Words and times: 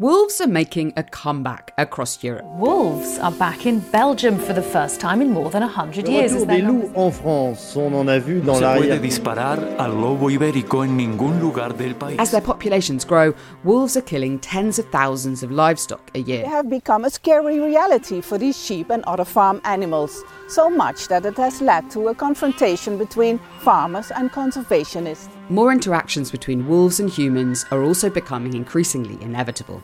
Wolves 0.00 0.40
are 0.40 0.46
making 0.46 0.94
a 0.96 1.02
comeback 1.02 1.74
across 1.76 2.24
Europe. 2.24 2.46
Wolves 2.56 3.18
are 3.18 3.32
back 3.32 3.66
in 3.66 3.80
Belgium 3.92 4.38
for 4.38 4.54
the 4.54 4.62
first 4.62 4.98
time 4.98 5.20
in 5.20 5.30
more 5.30 5.50
than 5.50 5.60
100 5.60 6.08
years. 6.08 6.32
Retour 6.32 6.46
des 6.46 6.62
loups 6.62 6.90
en 6.94 7.10
France, 7.10 7.76
on 7.76 7.92
en 7.92 8.08
a 8.08 8.18
vu 8.18 8.40
dans 8.40 8.58
l'arrière. 8.62 8.98
disparar 8.98 9.58
al 9.78 9.90
lobo 10.00 10.30
ibérico 10.30 10.84
en 10.84 10.96
ningún 10.96 11.38
lugar 11.38 11.74
del 11.74 11.94
país. 11.94 12.18
As 12.18 12.30
their 12.30 12.40
populations 12.40 13.04
grow, 13.04 13.34
wolves 13.62 13.94
are 13.94 14.00
killing 14.00 14.38
tens 14.38 14.78
of 14.78 14.86
thousands 14.90 15.42
of 15.42 15.50
livestock 15.50 16.10
a 16.14 16.20
year. 16.20 16.44
They 16.44 16.48
have 16.48 16.70
become 16.70 17.04
a 17.04 17.10
scary 17.10 17.60
reality 17.60 18.22
for 18.22 18.38
these 18.38 18.56
sheep 18.56 18.88
and 18.88 19.04
other 19.04 19.26
farm 19.26 19.60
animals, 19.64 20.24
so 20.48 20.70
much 20.70 21.08
that 21.08 21.26
it 21.26 21.36
has 21.36 21.60
led 21.60 21.90
to 21.90 22.08
a 22.08 22.14
confrontation 22.14 22.96
between 22.96 23.38
farmers 23.58 24.10
and 24.10 24.32
conservationists. 24.32 25.39
More 25.50 25.72
interactions 25.72 26.30
between 26.30 26.68
wolves 26.68 27.00
and 27.00 27.10
humans 27.10 27.66
are 27.72 27.82
also 27.82 28.08
becoming 28.08 28.54
increasingly 28.54 29.20
inevitable. 29.20 29.82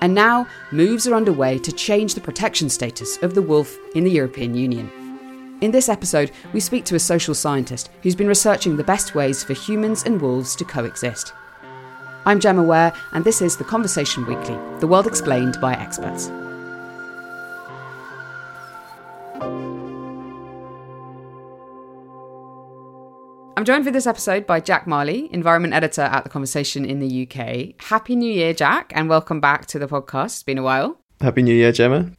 And 0.00 0.12
now, 0.12 0.48
moves 0.72 1.06
are 1.06 1.14
underway 1.14 1.58
to 1.60 1.70
change 1.70 2.14
the 2.14 2.20
protection 2.20 2.68
status 2.68 3.16
of 3.22 3.32
the 3.32 3.40
wolf 3.40 3.78
in 3.94 4.02
the 4.02 4.10
European 4.10 4.56
Union. 4.56 4.90
In 5.60 5.70
this 5.70 5.88
episode, 5.88 6.32
we 6.52 6.58
speak 6.58 6.84
to 6.86 6.96
a 6.96 6.98
social 6.98 7.36
scientist 7.36 7.88
who's 8.02 8.16
been 8.16 8.26
researching 8.26 8.76
the 8.76 8.82
best 8.82 9.14
ways 9.14 9.44
for 9.44 9.52
humans 9.52 10.02
and 10.02 10.20
wolves 10.20 10.56
to 10.56 10.64
coexist. 10.64 11.32
I'm 12.24 12.40
Gemma 12.40 12.64
Ware, 12.64 12.92
and 13.12 13.24
this 13.24 13.40
is 13.40 13.56
The 13.56 13.62
Conversation 13.62 14.26
Weekly, 14.26 14.58
the 14.80 14.88
world 14.88 15.06
explained 15.06 15.56
by 15.60 15.74
experts. 15.74 16.32
I'm 23.58 23.64
joined 23.64 23.86
for 23.86 23.90
this 23.90 24.06
episode 24.06 24.46
by 24.46 24.60
Jack 24.60 24.86
Marley, 24.86 25.32
environment 25.32 25.72
editor 25.72 26.02
at 26.02 26.24
The 26.24 26.28
Conversation 26.28 26.84
in 26.84 27.00
the 27.00 27.26
UK. 27.26 27.82
Happy 27.82 28.14
New 28.14 28.30
Year, 28.30 28.52
Jack, 28.52 28.92
and 28.94 29.08
welcome 29.08 29.40
back 29.40 29.64
to 29.68 29.78
the 29.78 29.86
podcast. 29.86 30.26
It's 30.26 30.42
been 30.42 30.58
a 30.58 30.62
while. 30.62 31.00
Happy 31.22 31.40
New 31.40 31.54
Year, 31.54 31.72
Gemma. 31.72 32.10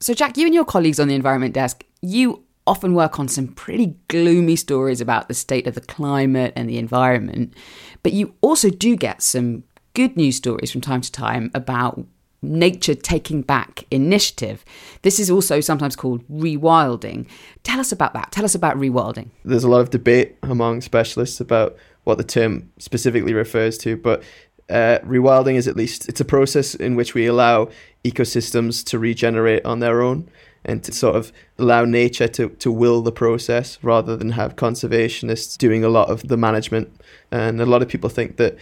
So, 0.00 0.12
Jack, 0.12 0.36
you 0.36 0.44
and 0.44 0.54
your 0.54 0.66
colleagues 0.66 1.00
on 1.00 1.08
the 1.08 1.14
environment 1.14 1.54
desk, 1.54 1.82
you 2.02 2.44
often 2.66 2.92
work 2.92 3.18
on 3.18 3.26
some 3.26 3.48
pretty 3.48 3.96
gloomy 4.08 4.54
stories 4.54 5.00
about 5.00 5.28
the 5.28 5.34
state 5.34 5.66
of 5.66 5.74
the 5.74 5.80
climate 5.80 6.52
and 6.56 6.68
the 6.68 6.76
environment, 6.76 7.54
but 8.02 8.12
you 8.12 8.34
also 8.42 8.68
do 8.68 8.94
get 8.94 9.22
some 9.22 9.64
good 9.94 10.14
news 10.14 10.36
stories 10.36 10.70
from 10.70 10.82
time 10.82 11.00
to 11.00 11.10
time 11.10 11.50
about 11.54 12.04
nature 12.42 12.94
taking 12.94 13.42
back 13.42 13.84
initiative. 13.90 14.64
This 15.02 15.20
is 15.20 15.30
also 15.30 15.60
sometimes 15.60 15.96
called 15.96 16.26
rewilding. 16.28 17.26
Tell 17.62 17.80
us 17.80 17.92
about 17.92 18.12
that. 18.14 18.32
Tell 18.32 18.44
us 18.44 18.54
about 18.54 18.76
rewilding. 18.76 19.30
There's 19.44 19.64
a 19.64 19.68
lot 19.68 19.80
of 19.80 19.90
debate 19.90 20.36
among 20.42 20.80
specialists 20.80 21.40
about 21.40 21.76
what 22.04 22.18
the 22.18 22.24
term 22.24 22.70
specifically 22.78 23.32
refers 23.32 23.78
to, 23.78 23.96
but 23.96 24.22
uh, 24.68 24.98
rewilding 25.04 25.54
is 25.54 25.68
at 25.68 25.76
least 25.76 26.08
it's 26.08 26.20
a 26.20 26.24
process 26.24 26.74
in 26.74 26.96
which 26.96 27.14
we 27.14 27.26
allow 27.26 27.68
ecosystems 28.04 28.84
to 28.86 28.98
regenerate 28.98 29.64
on 29.64 29.80
their 29.80 30.02
own 30.02 30.28
and 30.64 30.82
to 30.84 30.92
sort 30.92 31.16
of 31.16 31.32
allow 31.58 31.84
nature 31.84 32.28
to, 32.28 32.48
to 32.50 32.70
will 32.70 33.02
the 33.02 33.12
process 33.12 33.78
rather 33.82 34.16
than 34.16 34.30
have 34.30 34.56
conservationists 34.56 35.58
doing 35.58 35.84
a 35.84 35.88
lot 35.88 36.08
of 36.10 36.28
the 36.28 36.36
management. 36.36 36.90
And 37.30 37.60
a 37.60 37.66
lot 37.66 37.82
of 37.82 37.88
people 37.88 38.10
think 38.10 38.36
that 38.36 38.56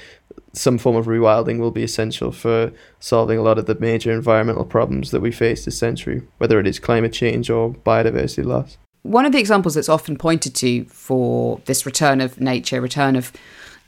some 0.52 0.78
form 0.78 0.96
of 0.96 1.06
rewilding 1.06 1.58
will 1.58 1.70
be 1.70 1.82
essential 1.82 2.32
for 2.32 2.72
solving 2.98 3.38
a 3.38 3.42
lot 3.42 3.58
of 3.58 3.66
the 3.66 3.74
major 3.76 4.12
environmental 4.12 4.64
problems 4.64 5.10
that 5.10 5.20
we 5.20 5.30
face 5.30 5.64
this 5.64 5.78
century, 5.78 6.22
whether 6.38 6.58
it 6.58 6.66
is 6.66 6.78
climate 6.78 7.12
change 7.12 7.50
or 7.50 7.70
biodiversity 7.72 8.44
loss. 8.44 8.78
One 9.02 9.24
of 9.24 9.32
the 9.32 9.38
examples 9.38 9.74
that's 9.74 9.88
often 9.88 10.16
pointed 10.16 10.54
to 10.56 10.84
for 10.84 11.60
this 11.64 11.86
return 11.86 12.20
of 12.20 12.40
nature, 12.40 12.80
return 12.80 13.16
of 13.16 13.32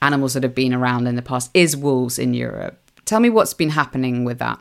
animals 0.01 0.35
that 0.35 0.43
have 0.43 0.55
been 0.55 0.73
around 0.73 1.07
in 1.07 1.17
the 1.17 1.23
past, 1.23 1.51
is 1.53 1.77
wolves 1.77 2.19
in 2.19 2.35
Europe. 2.35 2.79
Tell 3.05 3.21
me 3.21 3.29
what's 3.29 3.55
been 3.55 3.71
happening 3.71 4.25
with 4.25 4.39
that. 4.39 4.59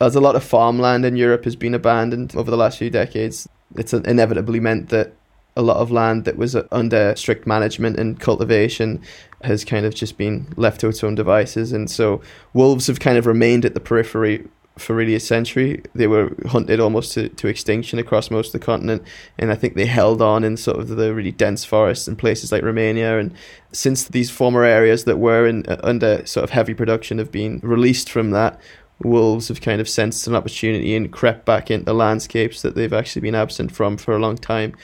As 0.00 0.14
a 0.14 0.20
lot 0.20 0.36
of 0.36 0.44
farmland 0.44 1.04
in 1.04 1.16
Europe 1.16 1.44
has 1.44 1.56
been 1.56 1.74
abandoned 1.74 2.36
over 2.36 2.50
the 2.50 2.56
last 2.56 2.78
few 2.78 2.90
decades, 2.90 3.48
it's 3.76 3.92
inevitably 3.92 4.60
meant 4.60 4.90
that 4.90 5.14
a 5.56 5.62
lot 5.62 5.78
of 5.78 5.90
land 5.90 6.26
that 6.26 6.36
was 6.36 6.54
under 6.70 7.16
strict 7.16 7.46
management 7.46 7.98
and 7.98 8.20
cultivation 8.20 9.00
has 9.42 9.64
kind 9.64 9.86
of 9.86 9.94
just 9.94 10.18
been 10.18 10.52
left 10.56 10.80
to 10.82 10.88
its 10.88 11.02
own 11.02 11.14
devices. 11.14 11.72
And 11.72 11.90
so 11.90 12.20
wolves 12.52 12.88
have 12.88 13.00
kind 13.00 13.16
of 13.16 13.26
remained 13.26 13.64
at 13.64 13.72
the 13.72 13.80
periphery 13.80 14.46
for 14.76 14.94
really 14.94 15.14
a 15.14 15.20
century. 15.20 15.82
They 15.94 16.06
were 16.06 16.34
hunted 16.46 16.78
almost 16.78 17.12
to, 17.14 17.30
to 17.30 17.48
extinction 17.48 17.98
across 17.98 18.30
most 18.30 18.48
of 18.48 18.60
the 18.60 18.66
continent. 18.66 19.02
And 19.38 19.50
I 19.50 19.54
think 19.54 19.74
they 19.74 19.86
held 19.86 20.20
on 20.20 20.44
in 20.44 20.58
sort 20.58 20.78
of 20.78 20.88
the 20.88 21.14
really 21.14 21.32
dense 21.32 21.64
forests 21.64 22.06
in 22.06 22.16
places 22.16 22.52
like 22.52 22.62
Romania. 22.62 23.18
And 23.18 23.32
since 23.72 24.04
these 24.04 24.30
former 24.30 24.64
areas 24.64 25.04
that 25.04 25.16
were 25.18 25.46
in, 25.46 25.64
uh, 25.66 25.80
under 25.82 26.26
sort 26.26 26.44
of 26.44 26.50
heavy 26.50 26.74
production 26.74 27.16
have 27.16 27.32
been 27.32 27.60
released 27.62 28.10
from 28.10 28.32
that, 28.32 28.60
wolves 29.02 29.48
have 29.48 29.60
kind 29.60 29.80
of 29.80 29.88
sensed 29.88 30.26
an 30.26 30.34
opportunity 30.34 30.96
and 30.96 31.12
crept 31.12 31.44
back 31.44 31.70
into 31.70 31.92
landscapes 31.92 32.62
that 32.62 32.74
they've 32.74 32.92
actually 32.92 33.22
been 33.22 33.34
absent 33.34 33.72
from 33.72 33.96
for 33.96 34.14
a 34.14 34.18
long 34.18 34.36
time. 34.36 34.74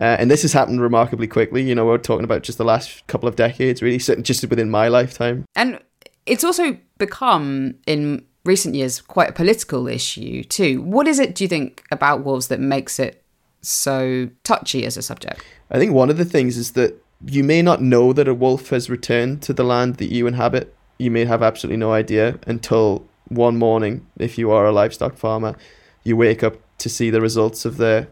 Uh, 0.00 0.16
and 0.18 0.30
this 0.30 0.42
has 0.42 0.52
happened 0.52 0.80
remarkably 0.80 1.26
quickly. 1.26 1.62
You 1.62 1.74
know, 1.74 1.84
we're 1.84 1.98
talking 1.98 2.24
about 2.24 2.42
just 2.42 2.58
the 2.58 2.64
last 2.64 3.06
couple 3.08 3.28
of 3.28 3.36
decades, 3.36 3.82
really, 3.82 3.98
just 3.98 4.48
within 4.48 4.70
my 4.70 4.88
lifetime. 4.88 5.44
And 5.56 5.80
it's 6.24 6.44
also 6.44 6.78
become, 6.98 7.74
in 7.86 8.24
recent 8.44 8.74
years, 8.74 9.00
quite 9.00 9.30
a 9.30 9.32
political 9.32 9.88
issue 9.88 10.44
too. 10.44 10.82
What 10.82 11.08
is 11.08 11.18
it, 11.18 11.34
do 11.34 11.44
you 11.44 11.48
think, 11.48 11.84
about 11.90 12.24
wolves 12.24 12.48
that 12.48 12.60
makes 12.60 12.98
it 12.98 13.22
so 13.60 14.30
touchy 14.44 14.86
as 14.86 14.96
a 14.96 15.02
subject? 15.02 15.44
I 15.70 15.78
think 15.78 15.92
one 15.92 16.10
of 16.10 16.16
the 16.16 16.24
things 16.24 16.56
is 16.56 16.72
that 16.72 16.94
you 17.26 17.42
may 17.42 17.62
not 17.62 17.82
know 17.82 18.12
that 18.12 18.28
a 18.28 18.34
wolf 18.34 18.70
has 18.70 18.88
returned 18.88 19.42
to 19.42 19.52
the 19.52 19.64
land 19.64 19.96
that 19.96 20.12
you 20.12 20.26
inhabit. 20.28 20.74
You 20.98 21.10
may 21.10 21.24
have 21.24 21.42
absolutely 21.42 21.78
no 21.78 21.92
idea 21.92 22.38
until 22.46 23.08
one 23.28 23.58
morning, 23.58 24.06
if 24.18 24.38
you 24.38 24.50
are 24.50 24.66
a 24.66 24.72
livestock 24.72 25.16
farmer, 25.16 25.56
you 26.04 26.16
wake 26.16 26.42
up 26.42 26.56
to 26.78 26.88
see 26.88 27.10
the 27.10 27.20
results 27.20 27.64
of 27.64 27.76
their 27.76 28.08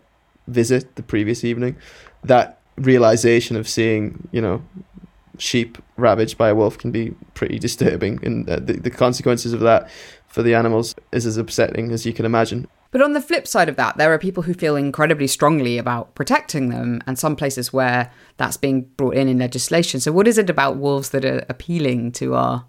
visit 0.47 0.97
the 0.97 1.03
previous 1.03 1.45
evening. 1.45 1.77
That 2.25 2.61
realization 2.77 3.57
of 3.57 3.69
seeing, 3.69 4.29
you 4.33 4.41
know, 4.41 4.63
sheep 5.39 5.79
ravaged 5.97 6.39
by 6.39 6.49
a 6.49 6.55
wolf 6.55 6.79
can 6.79 6.91
be 6.91 7.15
pretty 7.35 7.59
disturbing, 7.59 8.25
and 8.25 8.49
uh, 8.49 8.57
the, 8.57 8.75
the 8.75 8.91
consequences 8.91 9.53
of 9.53 9.61
that 9.61 9.89
for 10.27 10.43
the 10.43 10.55
animals 10.55 10.95
is 11.13 11.27
as 11.27 11.37
upsetting 11.37 11.93
as 11.93 12.05
you 12.05 12.13
can 12.13 12.25
imagine. 12.25 12.69
But 12.91 13.03
on 13.03 13.13
the 13.13 13.21
flip 13.21 13.47
side 13.47 13.69
of 13.69 13.77
that, 13.77 13.97
there 13.97 14.13
are 14.13 14.19
people 14.19 14.45
who 14.45 14.55
feel 14.55 14.77
incredibly 14.77 15.27
strongly 15.27 15.77
about 15.77 16.15
protecting 16.15 16.69
them, 16.69 17.03
and 17.07 17.19
some 17.19 17.37
places 17.37 17.73
where 17.73 18.11
that's 18.37 18.57
being 18.57 18.83
brought 18.97 19.15
in 19.15 19.29
in 19.29 19.39
legislation. 19.39 20.01
So, 20.01 20.13
what 20.13 20.29
is 20.29 20.39
it 20.39 20.51
about 20.51 20.77
wolves 20.77 21.11
that 21.11 21.25
are 21.25 21.45
appealing 21.49 22.13
to 22.13 22.35
our 22.35 22.65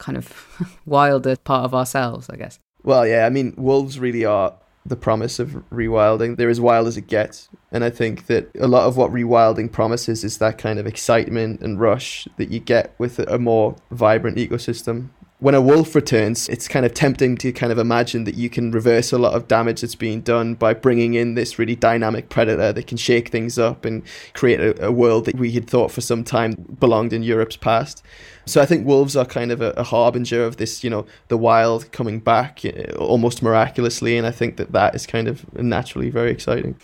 kind 0.00 0.18
of 0.18 0.78
wilder 0.86 1.36
part 1.36 1.64
of 1.64 1.74
ourselves, 1.74 2.28
I 2.28 2.36
guess? 2.36 2.58
Well, 2.82 3.06
yeah, 3.06 3.26
I 3.26 3.30
mean, 3.30 3.54
wolves 3.56 4.00
really 4.00 4.24
are 4.24 4.54
the 4.84 4.96
promise 4.96 5.38
of 5.38 5.50
rewilding. 5.70 6.36
They're 6.36 6.48
as 6.48 6.60
wild 6.60 6.88
as 6.88 6.96
it 6.96 7.06
gets. 7.06 7.48
And 7.70 7.84
I 7.84 7.90
think 7.90 8.26
that 8.26 8.50
a 8.58 8.66
lot 8.66 8.88
of 8.88 8.96
what 8.96 9.12
rewilding 9.12 9.70
promises 9.70 10.24
is 10.24 10.38
that 10.38 10.58
kind 10.58 10.78
of 10.78 10.86
excitement 10.86 11.60
and 11.60 11.78
rush 11.78 12.26
that 12.38 12.50
you 12.50 12.60
get 12.60 12.94
with 12.98 13.18
a 13.18 13.38
more 13.38 13.76
vibrant 13.90 14.38
ecosystem. 14.38 15.10
When 15.40 15.54
a 15.54 15.60
wolf 15.62 15.94
returns, 15.94 16.50
it's 16.50 16.68
kind 16.68 16.84
of 16.84 16.92
tempting 16.92 17.38
to 17.38 17.50
kind 17.50 17.72
of 17.72 17.78
imagine 17.78 18.24
that 18.24 18.34
you 18.34 18.50
can 18.50 18.70
reverse 18.70 19.10
a 19.10 19.16
lot 19.16 19.32
of 19.32 19.48
damage 19.48 19.80
that's 19.80 19.94
being 19.94 20.20
done 20.20 20.54
by 20.54 20.74
bringing 20.74 21.14
in 21.14 21.34
this 21.34 21.58
really 21.58 21.74
dynamic 21.74 22.28
predator 22.28 22.74
that 22.74 22.86
can 22.86 22.98
shake 22.98 23.30
things 23.30 23.58
up 23.58 23.86
and 23.86 24.02
create 24.34 24.60
a, 24.60 24.84
a 24.88 24.92
world 24.92 25.24
that 25.24 25.36
we 25.36 25.52
had 25.52 25.66
thought 25.66 25.90
for 25.92 26.02
some 26.02 26.24
time 26.24 26.76
belonged 26.78 27.14
in 27.14 27.22
Europe's 27.22 27.56
past. 27.56 28.02
So 28.44 28.60
I 28.60 28.66
think 28.66 28.86
wolves 28.86 29.16
are 29.16 29.24
kind 29.24 29.50
of 29.50 29.62
a, 29.62 29.70
a, 29.78 29.82
harbinger 29.82 30.44
of 30.44 30.58
this, 30.58 30.84
you 30.84 30.90
know, 30.90 31.06
the 31.28 31.38
wild 31.38 31.90
coming 31.90 32.20
back 32.20 32.60
uh, 32.66 32.92
almost 32.96 33.42
miraculously, 33.42 34.18
and 34.18 34.26
I 34.26 34.32
think 34.32 34.58
that 34.58 34.72
that 34.72 34.94
is 34.94 35.06
kind 35.06 35.26
of 35.26 35.50
naturally 35.54 36.10
very 36.10 36.32
exciting. 36.32 36.76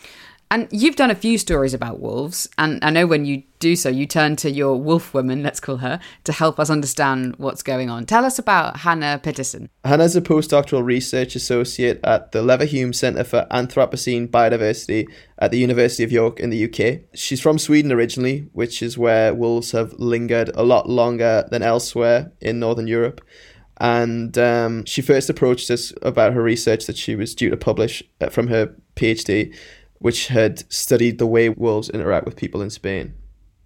And 0.51 0.69
you've 0.71 0.97
done 0.97 1.11
a 1.11 1.17
few 1.17 1.39
stories 1.39 1.75
about 1.75 1.99
wolves, 1.99 2.49
and 2.57 2.79
I 2.84 2.91
know 2.91 3.07
when 3.07 3.25
you 3.25 3.43
do 3.59 3.75
so, 3.75 3.89
you 3.89 4.07
turn 4.07 4.37
to 4.37 4.51
your 4.51 4.81
wolf 4.81 5.12
woman, 5.12 5.43
let's 5.43 5.59
call 5.59 5.79
her, 5.79 5.99
to 6.23 6.33
help 6.33 6.61
us 6.61 6.71
understand 6.71 7.34
what's 7.39 7.65
going 7.65 7.91
on. 7.91 8.07
Tell 8.07 8.25
us 8.25 8.39
about 8.39 8.79
Hannah 8.79 9.21
Pettersson. 9.23 9.69
Hannah's 9.85 10.15
a 10.15 10.21
postdoctoral 10.21 10.85
research 10.85 11.35
associate 11.35 11.99
at 12.05 12.31
the 12.31 12.43
Leverhulme 12.43 12.94
Centre 12.94 13.25
for 13.25 13.47
Anthropocene 13.50 14.29
Biodiversity 14.29 15.06
at 15.38 15.50
the 15.50 15.59
University 15.59 16.05
of 16.05 16.12
York 16.12 16.38
in 16.38 16.50
the 16.50 16.65
UK. 16.65 17.00
She's 17.15 17.41
from 17.41 17.59
Sweden 17.59 17.91
originally, 17.91 18.49
which 18.53 18.82
is 18.82 18.97
where 18.97 19.35
wolves 19.35 19.73
have 19.73 19.94
lingered 19.94 20.50
a 20.55 20.62
lot 20.62 20.88
longer 20.88 21.49
than 21.50 21.65
elsewhere 21.65 22.31
in 22.41 22.61
Northern 22.61 22.87
Europe. 22.87 23.20
And 23.79 24.38
um, 24.38 24.85
she 24.85 25.03
first 25.03 25.29
approached 25.29 25.70
us 25.70 25.93
about 26.03 26.32
her 26.32 26.43
research 26.43 26.87
that 26.87 26.97
she 26.97 27.17
was 27.17 27.35
due 27.35 27.50
to 27.50 27.56
publish 27.56 28.03
uh, 28.20 28.31
from 28.31 28.47
her 28.47 28.75
PhD 28.94 29.55
which 29.98 30.28
had 30.28 30.70
studied 30.72 31.19
the 31.19 31.26
way 31.26 31.48
wolves 31.48 31.90
interact 31.90 32.26
with 32.26 32.37
people 32.37 32.62
in 32.62 32.70
Spain. 32.70 33.14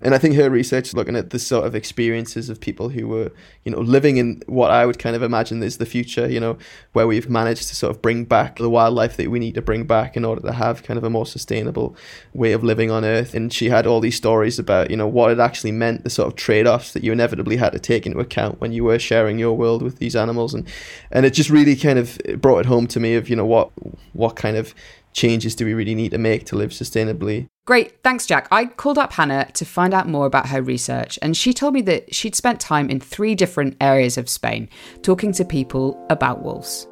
And 0.02 0.14
I 0.14 0.18
think 0.18 0.34
her 0.36 0.48
research 0.48 0.94
looking 0.94 1.14
at 1.14 1.28
the 1.28 1.38
sort 1.38 1.66
of 1.66 1.74
experiences 1.74 2.48
of 2.48 2.58
people 2.58 2.88
who 2.88 3.06
were, 3.06 3.30
you 3.64 3.72
know, 3.72 3.80
living 3.80 4.16
in 4.16 4.42
what 4.46 4.70
I 4.70 4.86
would 4.86 4.98
kind 4.98 5.14
of 5.14 5.22
imagine 5.22 5.62
is 5.62 5.76
the 5.76 5.84
future, 5.84 6.26
you 6.26 6.40
know, 6.40 6.56
where 6.94 7.06
we've 7.06 7.28
managed 7.28 7.68
to 7.68 7.76
sort 7.76 7.94
of 7.94 8.00
bring 8.00 8.24
back 8.24 8.56
the 8.56 8.70
wildlife 8.70 9.18
that 9.18 9.30
we 9.30 9.38
need 9.38 9.56
to 9.56 9.62
bring 9.62 9.84
back 9.84 10.16
in 10.16 10.24
order 10.24 10.40
to 10.40 10.52
have 10.52 10.82
kind 10.82 10.96
of 10.96 11.04
a 11.04 11.10
more 11.10 11.26
sustainable 11.26 11.94
way 12.32 12.52
of 12.52 12.64
living 12.64 12.90
on 12.90 13.04
Earth. 13.04 13.34
And 13.34 13.52
she 13.52 13.68
had 13.68 13.86
all 13.86 14.00
these 14.00 14.16
stories 14.16 14.58
about, 14.58 14.90
you 14.90 14.96
know, 14.96 15.06
what 15.06 15.32
it 15.32 15.38
actually 15.38 15.72
meant, 15.72 16.04
the 16.04 16.10
sort 16.10 16.28
of 16.28 16.34
trade 16.34 16.66
offs 16.66 16.94
that 16.94 17.04
you 17.04 17.12
inevitably 17.12 17.56
had 17.56 17.72
to 17.72 17.78
take 17.78 18.06
into 18.06 18.20
account 18.20 18.58
when 18.58 18.72
you 18.72 18.84
were 18.84 18.98
sharing 18.98 19.38
your 19.38 19.54
world 19.54 19.82
with 19.82 19.98
these 19.98 20.16
animals. 20.16 20.54
And 20.54 20.66
and 21.10 21.26
it 21.26 21.34
just 21.34 21.50
really 21.50 21.76
kind 21.76 21.98
of 21.98 22.18
brought 22.38 22.60
it 22.60 22.66
home 22.66 22.86
to 22.86 23.00
me 23.00 23.16
of, 23.16 23.28
you 23.28 23.36
know, 23.36 23.46
what 23.46 23.70
what 24.14 24.34
kind 24.34 24.56
of 24.56 24.74
changes 25.12 25.54
do 25.54 25.64
we 25.64 25.74
really 25.74 25.94
need 25.94 26.10
to 26.10 26.18
make 26.18 26.46
to 26.46 26.56
live 26.56 26.70
sustainably? 26.70 27.48
Great, 27.66 28.02
thanks, 28.02 28.26
Jack. 28.26 28.48
I 28.50 28.66
called 28.66 28.98
up 28.98 29.12
Hannah 29.12 29.50
to 29.52 29.64
find 29.64 29.94
out 29.94 30.08
more 30.08 30.26
about 30.26 30.48
her 30.48 30.62
research, 30.62 31.18
and 31.22 31.36
she 31.36 31.52
told 31.52 31.74
me 31.74 31.82
that 31.82 32.14
she'd 32.14 32.34
spent 32.34 32.60
time 32.60 32.90
in 32.90 32.98
three 32.98 33.34
different 33.34 33.76
areas 33.80 34.18
of 34.18 34.28
Spain 34.28 34.68
talking 35.02 35.32
to 35.32 35.44
people 35.44 36.04
about 36.10 36.42
wolves. 36.42 36.86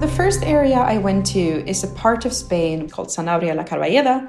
The 0.00 0.08
first 0.08 0.42
area 0.42 0.76
I 0.76 0.98
went 0.98 1.24
to 1.26 1.40
is 1.68 1.84
a 1.84 1.88
part 1.94 2.24
of 2.24 2.32
Spain 2.32 2.90
called 2.90 3.08
Sanabria 3.08 3.54
la 3.54 3.62
Carballeda, 3.62 4.28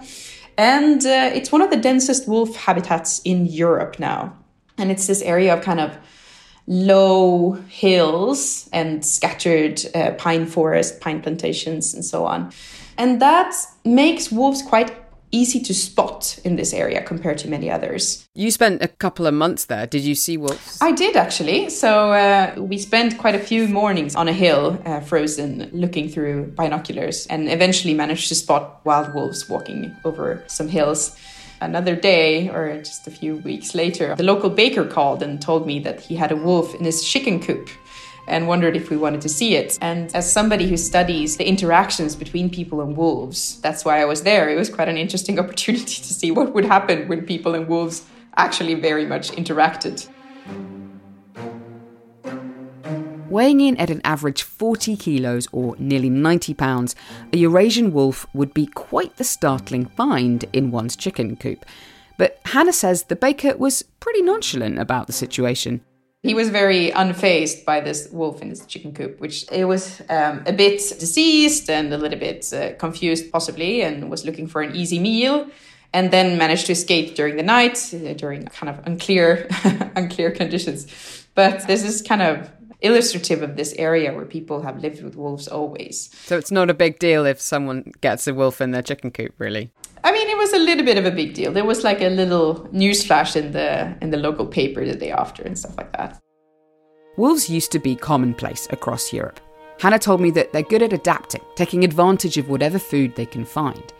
and 0.57 1.05
uh, 1.05 1.31
it's 1.33 1.51
one 1.51 1.61
of 1.61 1.71
the 1.71 1.77
densest 1.77 2.27
wolf 2.27 2.55
habitats 2.55 3.19
in 3.25 3.47
Europe 3.47 3.99
now. 3.99 4.37
And 4.77 4.91
it's 4.91 5.07
this 5.07 5.21
area 5.21 5.53
of 5.53 5.63
kind 5.63 5.79
of 5.79 5.97
low 6.67 7.53
hills 7.67 8.69
and 8.71 9.05
scattered 9.05 9.81
uh, 9.95 10.11
pine 10.11 10.45
forest, 10.45 11.01
pine 11.01 11.21
plantations, 11.21 11.93
and 11.93 12.05
so 12.05 12.25
on. 12.25 12.51
And 12.97 13.21
that 13.21 13.53
makes 13.83 14.31
wolves 14.31 14.61
quite 14.61 14.91
easy 15.33 15.59
to 15.59 15.73
spot 15.73 16.39
in 16.45 16.55
this 16.55 16.73
area 16.73 17.01
compared 17.01 17.39
to 17.39 17.49
many 17.49 17.69
others. 17.69 18.29
You 18.35 18.51
spent 18.51 18.83
a 18.83 18.87
couple 18.87 19.25
of 19.25 19.33
months 19.33 19.65
there. 19.65 19.87
Did 19.87 20.03
you 20.03 20.13
see 20.13 20.37
wolves? 20.37 20.77
I 20.79 20.91
did 20.91 21.15
actually. 21.15 21.71
So 21.71 22.11
uh, 22.11 22.53
we 22.57 22.77
spent 22.77 23.17
quite 23.17 23.33
a 23.33 23.39
few 23.39 23.67
mornings 23.67 24.15
on 24.15 24.27
a 24.27 24.33
hill, 24.33 24.79
uh, 24.85 24.99
frozen, 24.99 25.69
looking 25.73 26.07
through 26.07 26.53
binoculars, 26.55 27.25
and 27.27 27.49
eventually 27.49 27.95
managed 27.95 28.27
to 28.29 28.35
spot 28.35 28.85
wild 28.85 29.13
wolves 29.15 29.49
walking 29.49 29.95
over 30.05 30.43
some 30.45 30.67
hills 30.67 31.17
another 31.63 31.95
day 31.95 32.49
or 32.49 32.77
just 32.79 33.07
a 33.07 33.11
few 33.11 33.37
weeks 33.37 33.73
later, 33.73 34.15
the 34.15 34.23
local 34.23 34.49
baker 34.49 34.85
called 34.85 35.23
and 35.23 35.41
told 35.41 35.65
me 35.65 35.79
that 35.79 36.01
he 36.01 36.15
had 36.15 36.31
a 36.31 36.35
wolf 36.35 36.75
in 36.75 36.83
his 36.83 37.03
chicken 37.03 37.39
coop 37.39 37.69
and 38.27 38.47
wondered 38.47 38.75
if 38.75 38.89
we 38.89 38.97
wanted 38.97 39.21
to 39.21 39.29
see 39.29 39.55
it. 39.55 39.77
And 39.81 40.13
as 40.15 40.31
somebody 40.31 40.67
who 40.67 40.77
studies 40.77 41.37
the 41.37 41.47
interactions 41.47 42.15
between 42.15 42.49
people 42.49 42.81
and 42.81 42.95
wolves, 42.95 43.59
that's 43.61 43.83
why 43.83 44.01
I 44.01 44.05
was 44.05 44.23
there. 44.23 44.49
It 44.49 44.55
was 44.55 44.69
quite 44.69 44.89
an 44.89 44.97
interesting 44.97 45.39
opportunity 45.43 46.01
to 46.01 46.13
see 46.13 46.31
what 46.31 46.53
would 46.53 46.65
happen 46.65 47.07
when 47.07 47.25
people 47.25 47.55
and 47.55 47.67
wolves 47.67 48.05
actually 48.37 48.75
very 48.75 49.05
much 49.05 49.31
interacted. 49.31 50.07
Weighing 53.33 53.61
in 53.61 53.77
at 53.77 53.89
an 53.89 53.99
average 54.03 54.43
40 54.43 54.95
kilos 54.95 55.47
or 55.51 55.75
nearly 55.79 56.07
90 56.07 56.53
pounds, 56.53 56.95
a 57.33 57.37
Eurasian 57.37 57.91
wolf 57.91 58.27
would 58.35 58.53
be 58.53 58.67
quite 58.67 59.17
the 59.17 59.23
startling 59.23 59.87
find 59.87 60.45
in 60.53 60.69
one's 60.69 60.95
chicken 60.95 61.35
coop. 61.35 61.65
But 62.19 62.39
Hannah 62.45 62.71
says 62.71 63.05
the 63.05 63.15
baker 63.15 63.57
was 63.57 63.81
pretty 63.99 64.21
nonchalant 64.21 64.77
about 64.77 65.07
the 65.07 65.13
situation. 65.13 65.81
He 66.21 66.35
was 66.35 66.49
very 66.49 66.91
unfazed 66.91 67.65
by 67.65 67.81
this 67.81 68.07
wolf 68.11 68.39
in 68.39 68.49
his 68.49 68.67
chicken 68.67 68.93
coop, 68.93 69.19
which 69.19 69.51
it 69.51 69.65
was 69.65 70.03
um, 70.09 70.43
a 70.45 70.53
bit 70.53 70.77
diseased 70.99 71.71
and 71.71 71.91
a 71.91 71.97
little 71.97 72.19
bit 72.19 72.53
uh, 72.53 72.73
confused, 72.75 73.31
possibly, 73.31 73.81
and 73.81 74.11
was 74.11 74.25
looking 74.25 74.45
for 74.45 74.61
an 74.61 74.75
easy 74.75 74.99
meal 74.99 75.47
and 75.91 76.11
then 76.11 76.37
managed 76.37 76.67
to 76.67 76.71
escape 76.71 77.15
during 77.15 77.35
the 77.37 77.43
night 77.43 77.77
uh, 77.93 78.13
during 78.13 78.45
kind 78.45 78.69
of 78.69 78.85
unclear 78.85 79.47
unclear 79.95 80.31
conditions 80.31 80.87
but 81.35 81.65
this 81.67 81.83
is 81.83 82.01
kind 82.01 82.21
of 82.21 82.49
illustrative 82.83 83.41
of 83.41 83.55
this 83.55 83.73
area 83.77 84.13
where 84.13 84.25
people 84.25 84.61
have 84.61 84.81
lived 84.81 85.01
with 85.01 85.15
wolves 85.15 85.47
always. 85.47 86.09
So 86.25 86.37
it's 86.37 86.51
not 86.51 86.69
a 86.69 86.73
big 86.73 86.99
deal 86.99 87.25
if 87.25 87.41
someone 87.41 87.91
gets 88.01 88.27
a 88.27 88.33
wolf 88.33 88.61
in 88.61 88.71
their 88.71 88.81
chicken 88.81 89.09
coop, 89.09 89.33
really. 89.37 89.71
I 90.03 90.11
mean, 90.11 90.29
it 90.29 90.37
was 90.37 90.53
a 90.53 90.59
little 90.59 90.83
bit 90.83 90.97
of 90.97 91.05
a 91.05 91.11
big 91.11 91.33
deal. 91.33 91.53
There 91.53 91.65
was 91.65 91.83
like 91.83 92.01
a 92.01 92.09
little 92.09 92.67
news 92.71 93.05
flash 93.05 93.35
in 93.35 93.53
the 93.53 93.95
in 94.01 94.11
the 94.11 94.17
local 94.17 94.45
paper 94.45 94.85
the 94.85 94.95
day 94.95 95.11
after 95.11 95.43
and 95.43 95.57
stuff 95.57 95.77
like 95.77 95.91
that. 95.93 96.19
Wolves 97.15 97.49
used 97.49 97.71
to 97.71 97.79
be 97.79 97.95
commonplace 97.95 98.67
across 98.71 99.13
Europe. 99.13 99.39
Hannah 99.79 99.99
told 99.99 100.19
me 100.19 100.31
that 100.31 100.51
they're 100.51 100.63
good 100.63 100.81
at 100.81 100.93
adapting, 100.93 101.41
taking 101.55 101.83
advantage 101.83 102.37
of 102.37 102.49
whatever 102.49 102.79
food 102.79 103.15
they 103.15 103.25
can 103.25 103.45
find. 103.45 103.93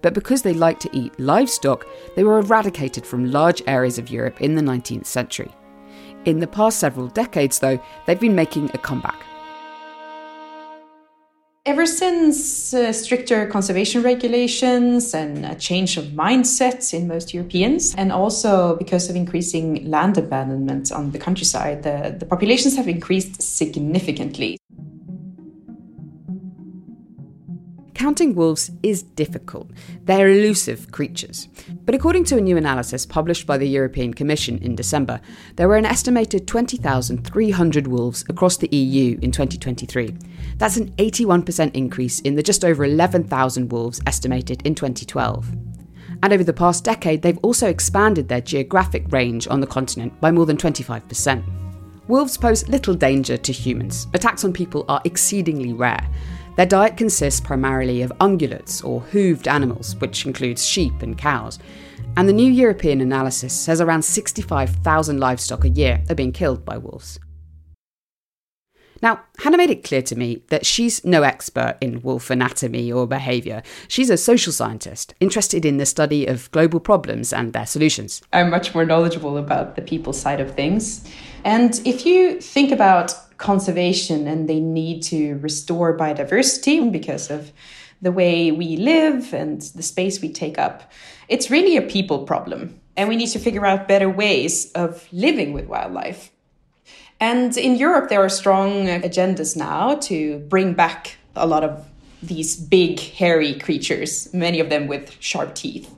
But 0.00 0.14
because 0.14 0.42
they 0.42 0.54
like 0.54 0.78
to 0.80 0.96
eat 0.96 1.18
livestock, 1.18 1.86
they 2.14 2.24
were 2.24 2.38
eradicated 2.38 3.04
from 3.04 3.32
large 3.32 3.62
areas 3.66 3.98
of 3.98 4.10
Europe 4.10 4.40
in 4.40 4.54
the 4.54 4.62
19th 4.62 5.06
century. 5.06 5.50
In 6.28 6.40
the 6.40 6.46
past 6.46 6.78
several 6.78 7.06
decades, 7.06 7.60
though, 7.60 7.80
they've 8.04 8.20
been 8.20 8.34
making 8.34 8.70
a 8.74 8.76
comeback. 8.76 9.24
Ever 11.64 11.86
since 11.86 12.74
uh, 12.74 12.92
stricter 12.92 13.46
conservation 13.46 14.02
regulations 14.02 15.14
and 15.14 15.46
a 15.46 15.54
change 15.54 15.96
of 15.96 16.04
mindsets 16.08 16.92
in 16.92 17.08
most 17.08 17.32
Europeans, 17.32 17.94
and 17.94 18.12
also 18.12 18.76
because 18.76 19.08
of 19.08 19.16
increasing 19.16 19.88
land 19.88 20.18
abandonment 20.18 20.92
on 20.92 21.12
the 21.12 21.18
countryside, 21.18 21.82
the, 21.82 22.14
the 22.18 22.26
populations 22.26 22.76
have 22.76 22.88
increased 22.88 23.40
significantly. 23.40 24.58
Counting 27.98 28.36
wolves 28.36 28.70
is 28.84 29.02
difficult. 29.02 29.68
They're 30.04 30.28
elusive 30.28 30.92
creatures. 30.92 31.48
But 31.84 31.96
according 31.96 32.26
to 32.26 32.36
a 32.36 32.40
new 32.40 32.56
analysis 32.56 33.04
published 33.04 33.44
by 33.44 33.58
the 33.58 33.66
European 33.66 34.14
Commission 34.14 34.58
in 34.58 34.76
December, 34.76 35.20
there 35.56 35.66
were 35.66 35.76
an 35.76 35.84
estimated 35.84 36.46
20,300 36.46 37.88
wolves 37.88 38.24
across 38.28 38.56
the 38.56 38.68
EU 38.68 39.18
in 39.20 39.32
2023. 39.32 40.16
That's 40.58 40.76
an 40.76 40.92
81% 40.92 41.74
increase 41.74 42.20
in 42.20 42.36
the 42.36 42.42
just 42.42 42.64
over 42.64 42.84
11,000 42.84 43.72
wolves 43.72 44.00
estimated 44.06 44.64
in 44.64 44.76
2012. 44.76 45.50
And 46.22 46.32
over 46.32 46.44
the 46.44 46.52
past 46.52 46.84
decade, 46.84 47.22
they've 47.22 47.38
also 47.38 47.68
expanded 47.68 48.28
their 48.28 48.40
geographic 48.40 49.10
range 49.10 49.48
on 49.48 49.58
the 49.58 49.66
continent 49.66 50.20
by 50.20 50.30
more 50.30 50.46
than 50.46 50.56
25%. 50.56 51.42
Wolves 52.06 52.38
pose 52.38 52.66
little 52.68 52.94
danger 52.94 53.36
to 53.36 53.52
humans. 53.52 54.06
Attacks 54.14 54.44
on 54.44 54.52
people 54.52 54.84
are 54.88 55.02
exceedingly 55.04 55.72
rare. 55.72 56.08
Their 56.58 56.66
diet 56.66 56.96
consists 56.96 57.40
primarily 57.40 58.02
of 58.02 58.10
ungulates 58.18 58.84
or 58.84 59.00
hooved 59.00 59.46
animals, 59.46 59.94
which 60.00 60.26
includes 60.26 60.66
sheep 60.66 61.02
and 61.02 61.16
cows. 61.16 61.60
And 62.16 62.28
the 62.28 62.32
new 62.32 62.50
European 62.50 63.00
analysis 63.00 63.52
says 63.52 63.80
around 63.80 64.02
65,000 64.02 65.20
livestock 65.20 65.64
a 65.64 65.68
year 65.68 66.02
are 66.10 66.16
being 66.16 66.32
killed 66.32 66.64
by 66.64 66.76
wolves. 66.76 67.20
Now, 69.02 69.20
Hannah 69.38 69.56
made 69.56 69.70
it 69.70 69.84
clear 69.84 70.02
to 70.02 70.16
me 70.16 70.42
that 70.48 70.66
she's 70.66 71.04
no 71.04 71.22
expert 71.22 71.76
in 71.80 72.02
wolf 72.02 72.30
anatomy 72.30 72.90
or 72.90 73.06
behaviour. 73.06 73.62
She's 73.86 74.10
a 74.10 74.16
social 74.16 74.52
scientist, 74.52 75.14
interested 75.20 75.64
in 75.64 75.76
the 75.76 75.86
study 75.86 76.26
of 76.26 76.50
global 76.50 76.80
problems 76.80 77.32
and 77.32 77.52
their 77.52 77.66
solutions. 77.66 78.22
I'm 78.32 78.50
much 78.50 78.74
more 78.74 78.84
knowledgeable 78.84 79.38
about 79.38 79.76
the 79.76 79.82
people 79.82 80.12
side 80.12 80.40
of 80.40 80.54
things. 80.54 81.08
And 81.44 81.80
if 81.84 82.04
you 82.04 82.40
think 82.40 82.72
about 82.72 83.14
conservation 83.38 84.26
and 84.26 84.48
they 84.48 84.60
need 84.60 85.02
to 85.04 85.38
restore 85.38 85.96
biodiversity 85.96 86.90
because 86.90 87.30
of 87.30 87.52
the 88.02 88.12
way 88.12 88.50
we 88.52 88.76
live 88.76 89.32
and 89.32 89.62
the 89.62 89.82
space 89.82 90.20
we 90.20 90.32
take 90.32 90.58
up. 90.58 90.92
It's 91.28 91.50
really 91.50 91.76
a 91.76 91.82
people 91.82 92.24
problem. 92.24 92.80
And 92.96 93.08
we 93.08 93.16
need 93.16 93.28
to 93.28 93.38
figure 93.38 93.64
out 93.64 93.88
better 93.88 94.10
ways 94.10 94.70
of 94.72 95.08
living 95.12 95.52
with 95.52 95.66
wildlife. 95.66 96.30
And 97.20 97.56
in 97.56 97.76
Europe, 97.76 98.08
there 98.08 98.24
are 98.24 98.28
strong 98.28 98.86
agendas 98.86 99.56
now 99.56 99.96
to 99.96 100.38
bring 100.48 100.74
back 100.74 101.16
a 101.34 101.46
lot 101.46 101.64
of 101.64 101.84
these 102.22 102.56
big, 102.56 103.00
hairy 103.00 103.58
creatures, 103.58 104.32
many 104.32 104.60
of 104.60 104.70
them 104.70 104.86
with 104.86 105.16
sharp 105.20 105.54
teeth. 105.54 105.92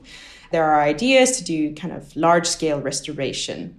There 0.51 0.65
are 0.65 0.81
ideas 0.81 1.37
to 1.39 1.45
do 1.45 1.75
kind 1.75 1.93
of 1.93 2.15
large 2.17 2.47
scale 2.47 2.81
restoration. 2.81 3.79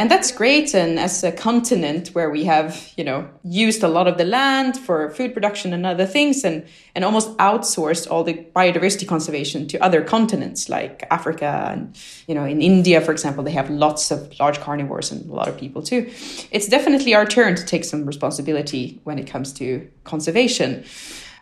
And 0.00 0.10
that's 0.10 0.32
great. 0.32 0.74
And 0.74 0.98
as 0.98 1.22
a 1.22 1.30
continent 1.30 2.14
where 2.14 2.30
we 2.30 2.44
have, 2.44 2.90
you 2.96 3.04
know, 3.04 3.28
used 3.44 3.82
a 3.82 3.88
lot 3.88 4.08
of 4.08 4.16
the 4.16 4.24
land 4.24 4.78
for 4.78 5.10
food 5.10 5.34
production 5.34 5.74
and 5.74 5.84
other 5.84 6.06
things 6.06 6.42
and, 6.42 6.64
and 6.94 7.04
almost 7.04 7.36
outsourced 7.36 8.10
all 8.10 8.24
the 8.24 8.46
biodiversity 8.56 9.06
conservation 9.06 9.68
to 9.68 9.78
other 9.84 10.00
continents 10.00 10.70
like 10.70 11.06
Africa 11.10 11.68
and, 11.70 11.94
you 12.26 12.34
know, 12.34 12.46
in 12.46 12.62
India, 12.62 13.02
for 13.02 13.12
example, 13.12 13.44
they 13.44 13.50
have 13.50 13.68
lots 13.68 14.10
of 14.10 14.40
large 14.40 14.58
carnivores 14.58 15.12
and 15.12 15.30
a 15.30 15.34
lot 15.34 15.48
of 15.48 15.58
people 15.58 15.82
too. 15.82 16.10
It's 16.50 16.66
definitely 16.66 17.14
our 17.14 17.26
turn 17.26 17.54
to 17.56 17.64
take 17.66 17.84
some 17.84 18.06
responsibility 18.06 19.02
when 19.04 19.18
it 19.18 19.26
comes 19.26 19.52
to 19.54 19.86
conservation. 20.04 20.82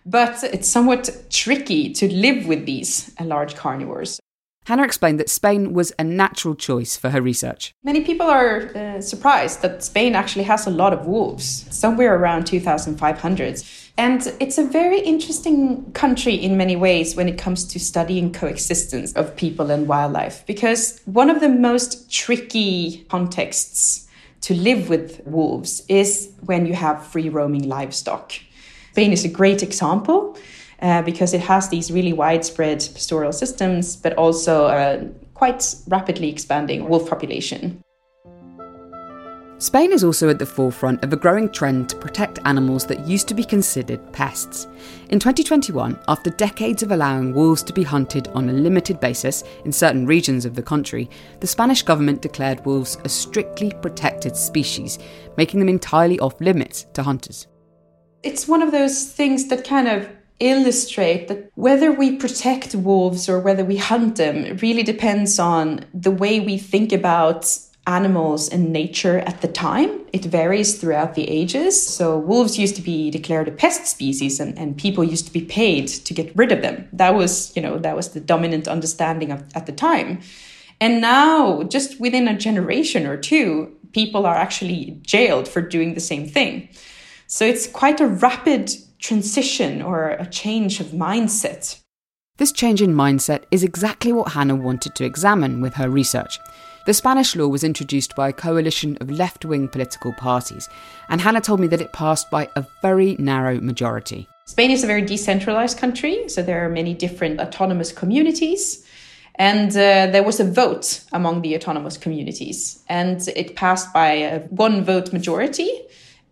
But 0.04 0.42
it's 0.42 0.68
somewhat 0.68 1.26
tricky 1.30 1.92
to 1.92 2.12
live 2.12 2.48
with 2.48 2.66
these 2.66 3.14
uh, 3.20 3.24
large 3.24 3.54
carnivores. 3.54 4.18
Hannah 4.68 4.84
explained 4.84 5.18
that 5.18 5.30
Spain 5.30 5.72
was 5.72 5.94
a 5.98 6.04
natural 6.04 6.54
choice 6.54 6.94
for 6.94 7.08
her 7.08 7.22
research. 7.22 7.72
Many 7.84 8.02
people 8.02 8.26
are 8.26 8.70
uh, 8.76 9.00
surprised 9.00 9.62
that 9.62 9.82
Spain 9.82 10.14
actually 10.14 10.44
has 10.44 10.66
a 10.66 10.70
lot 10.70 10.92
of 10.92 11.06
wolves, 11.06 11.64
somewhere 11.74 12.14
around 12.14 12.46
2,500. 12.46 13.62
And 13.96 14.34
it's 14.38 14.58
a 14.58 14.64
very 14.64 15.00
interesting 15.00 15.90
country 15.92 16.34
in 16.34 16.58
many 16.58 16.76
ways 16.76 17.16
when 17.16 17.30
it 17.30 17.38
comes 17.38 17.64
to 17.64 17.80
studying 17.80 18.30
coexistence 18.30 19.14
of 19.14 19.34
people 19.36 19.70
and 19.70 19.88
wildlife, 19.88 20.44
because 20.44 21.00
one 21.06 21.30
of 21.30 21.40
the 21.40 21.48
most 21.48 22.12
tricky 22.12 23.06
contexts 23.08 24.06
to 24.42 24.52
live 24.52 24.90
with 24.90 25.22
wolves 25.24 25.82
is 25.88 26.30
when 26.44 26.66
you 26.66 26.74
have 26.74 27.06
free 27.06 27.30
roaming 27.30 27.66
livestock. 27.66 28.34
Spain 28.92 29.12
is 29.12 29.24
a 29.24 29.28
great 29.28 29.62
example 29.62 30.36
uh, 30.80 31.02
because 31.02 31.34
it 31.34 31.40
has 31.40 31.68
these 31.68 31.90
really 31.90 32.12
widespread 32.12 32.78
pastoral 32.78 33.32
systems, 33.32 33.96
but 33.96 34.14
also 34.14 34.66
a 34.66 35.08
quite 35.34 35.74
rapidly 35.88 36.28
expanding 36.28 36.88
wolf 36.88 37.08
population. 37.08 37.82
Spain 39.60 39.90
is 39.90 40.04
also 40.04 40.28
at 40.28 40.38
the 40.38 40.46
forefront 40.46 41.02
of 41.02 41.12
a 41.12 41.16
growing 41.16 41.50
trend 41.50 41.88
to 41.88 41.96
protect 41.96 42.38
animals 42.44 42.86
that 42.86 43.08
used 43.08 43.26
to 43.26 43.34
be 43.34 43.42
considered 43.42 44.12
pests. 44.12 44.68
In 45.08 45.18
2021, 45.18 45.98
after 46.06 46.30
decades 46.30 46.84
of 46.84 46.92
allowing 46.92 47.34
wolves 47.34 47.64
to 47.64 47.72
be 47.72 47.82
hunted 47.82 48.28
on 48.28 48.48
a 48.48 48.52
limited 48.52 49.00
basis 49.00 49.42
in 49.64 49.72
certain 49.72 50.06
regions 50.06 50.44
of 50.44 50.54
the 50.54 50.62
country, 50.62 51.10
the 51.40 51.46
Spanish 51.48 51.82
government 51.82 52.22
declared 52.22 52.64
wolves 52.64 52.98
a 53.02 53.08
strictly 53.08 53.72
protected 53.82 54.36
species, 54.36 55.00
making 55.36 55.58
them 55.58 55.68
entirely 55.68 56.20
off 56.20 56.40
limits 56.40 56.86
to 56.92 57.02
hunters. 57.02 57.48
It's 58.22 58.46
one 58.46 58.62
of 58.62 58.70
those 58.70 59.10
things 59.10 59.48
that 59.48 59.66
kind 59.66 59.88
of 59.88 60.08
illustrate 60.40 61.28
that 61.28 61.50
whether 61.54 61.90
we 61.92 62.16
protect 62.16 62.74
wolves 62.74 63.28
or 63.28 63.40
whether 63.40 63.64
we 63.64 63.76
hunt 63.76 64.16
them 64.16 64.56
really 64.58 64.82
depends 64.82 65.38
on 65.38 65.84
the 65.92 66.10
way 66.10 66.40
we 66.40 66.58
think 66.58 66.92
about 66.92 67.58
animals 67.88 68.50
and 68.50 68.70
nature 68.70 69.20
at 69.20 69.40
the 69.40 69.48
time. 69.48 69.90
It 70.12 70.24
varies 70.24 70.78
throughout 70.78 71.14
the 71.14 71.28
ages. 71.28 71.74
So, 71.82 72.18
wolves 72.18 72.58
used 72.58 72.76
to 72.76 72.82
be 72.82 73.10
declared 73.10 73.48
a 73.48 73.50
pest 73.50 73.86
species 73.86 74.38
and, 74.38 74.56
and 74.58 74.76
people 74.76 75.02
used 75.02 75.26
to 75.26 75.32
be 75.32 75.40
paid 75.40 75.88
to 75.88 76.14
get 76.14 76.36
rid 76.36 76.52
of 76.52 76.60
them. 76.60 76.86
That 76.92 77.14
was, 77.14 77.56
you 77.56 77.62
know, 77.62 77.78
that 77.78 77.96
was 77.96 78.10
the 78.10 78.20
dominant 78.20 78.68
understanding 78.68 79.32
of, 79.32 79.42
at 79.54 79.64
the 79.66 79.72
time. 79.72 80.20
And 80.80 81.00
now, 81.00 81.62
just 81.64 81.98
within 81.98 82.28
a 82.28 82.36
generation 82.36 83.06
or 83.06 83.16
two, 83.16 83.74
people 83.92 84.26
are 84.26 84.36
actually 84.36 85.00
jailed 85.02 85.48
for 85.48 85.62
doing 85.62 85.94
the 85.94 86.00
same 86.00 86.28
thing. 86.28 86.68
So, 87.26 87.46
it's 87.46 87.66
quite 87.66 88.00
a 88.00 88.06
rapid 88.06 88.70
transition 88.98 89.82
or 89.82 90.10
a 90.10 90.26
change 90.26 90.80
of 90.80 90.88
mindset. 90.88 91.80
This 92.38 92.52
change 92.52 92.80
in 92.80 92.94
mindset 92.94 93.42
is 93.50 93.64
exactly 93.64 94.12
what 94.12 94.32
Hannah 94.32 94.54
wanted 94.54 94.94
to 94.94 95.04
examine 95.04 95.60
with 95.60 95.74
her 95.74 95.90
research. 95.90 96.38
The 96.86 96.94
Spanish 96.94 97.36
law 97.36 97.48
was 97.48 97.64
introduced 97.64 98.14
by 98.16 98.28
a 98.28 98.32
coalition 98.32 98.96
of 99.00 99.10
left 99.10 99.44
wing 99.44 99.68
political 99.68 100.12
parties, 100.12 100.68
and 101.08 101.20
Hannah 101.20 101.40
told 101.40 101.60
me 101.60 101.66
that 101.66 101.80
it 101.80 101.92
passed 101.92 102.30
by 102.30 102.48
a 102.56 102.64
very 102.80 103.16
narrow 103.18 103.60
majority. 103.60 104.26
Spain 104.46 104.70
is 104.70 104.82
a 104.82 104.86
very 104.86 105.02
decentralized 105.02 105.76
country, 105.76 106.28
so 106.28 106.42
there 106.42 106.64
are 106.64 106.70
many 106.70 106.94
different 106.94 107.40
autonomous 107.40 107.92
communities. 107.92 108.86
And 109.34 109.70
uh, 109.70 110.06
there 110.10 110.24
was 110.24 110.40
a 110.40 110.50
vote 110.50 111.04
among 111.12 111.42
the 111.42 111.54
autonomous 111.54 111.96
communities, 111.96 112.82
and 112.88 113.26
it 113.36 113.54
passed 113.54 113.92
by 113.92 114.10
a 114.12 114.40
one 114.48 114.82
vote 114.84 115.12
majority. 115.12 115.70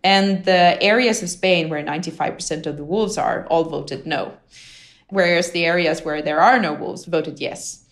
And 0.07 0.45
the 0.45 0.81
areas 0.81 1.21
of 1.21 1.29
Spain 1.29 1.67
where 1.67 1.83
95% 1.83 2.65
of 2.65 2.77
the 2.77 2.85
wolves 2.85 3.17
are 3.17 3.45
all 3.47 3.65
voted 3.65 4.07
no, 4.07 4.37
whereas 5.09 5.51
the 5.51 5.65
areas 5.65 6.01
where 6.05 6.21
there 6.21 6.39
are 6.39 6.59
no 6.59 6.71
wolves 6.71 7.03
voted 7.03 7.41
yes. 7.41 7.83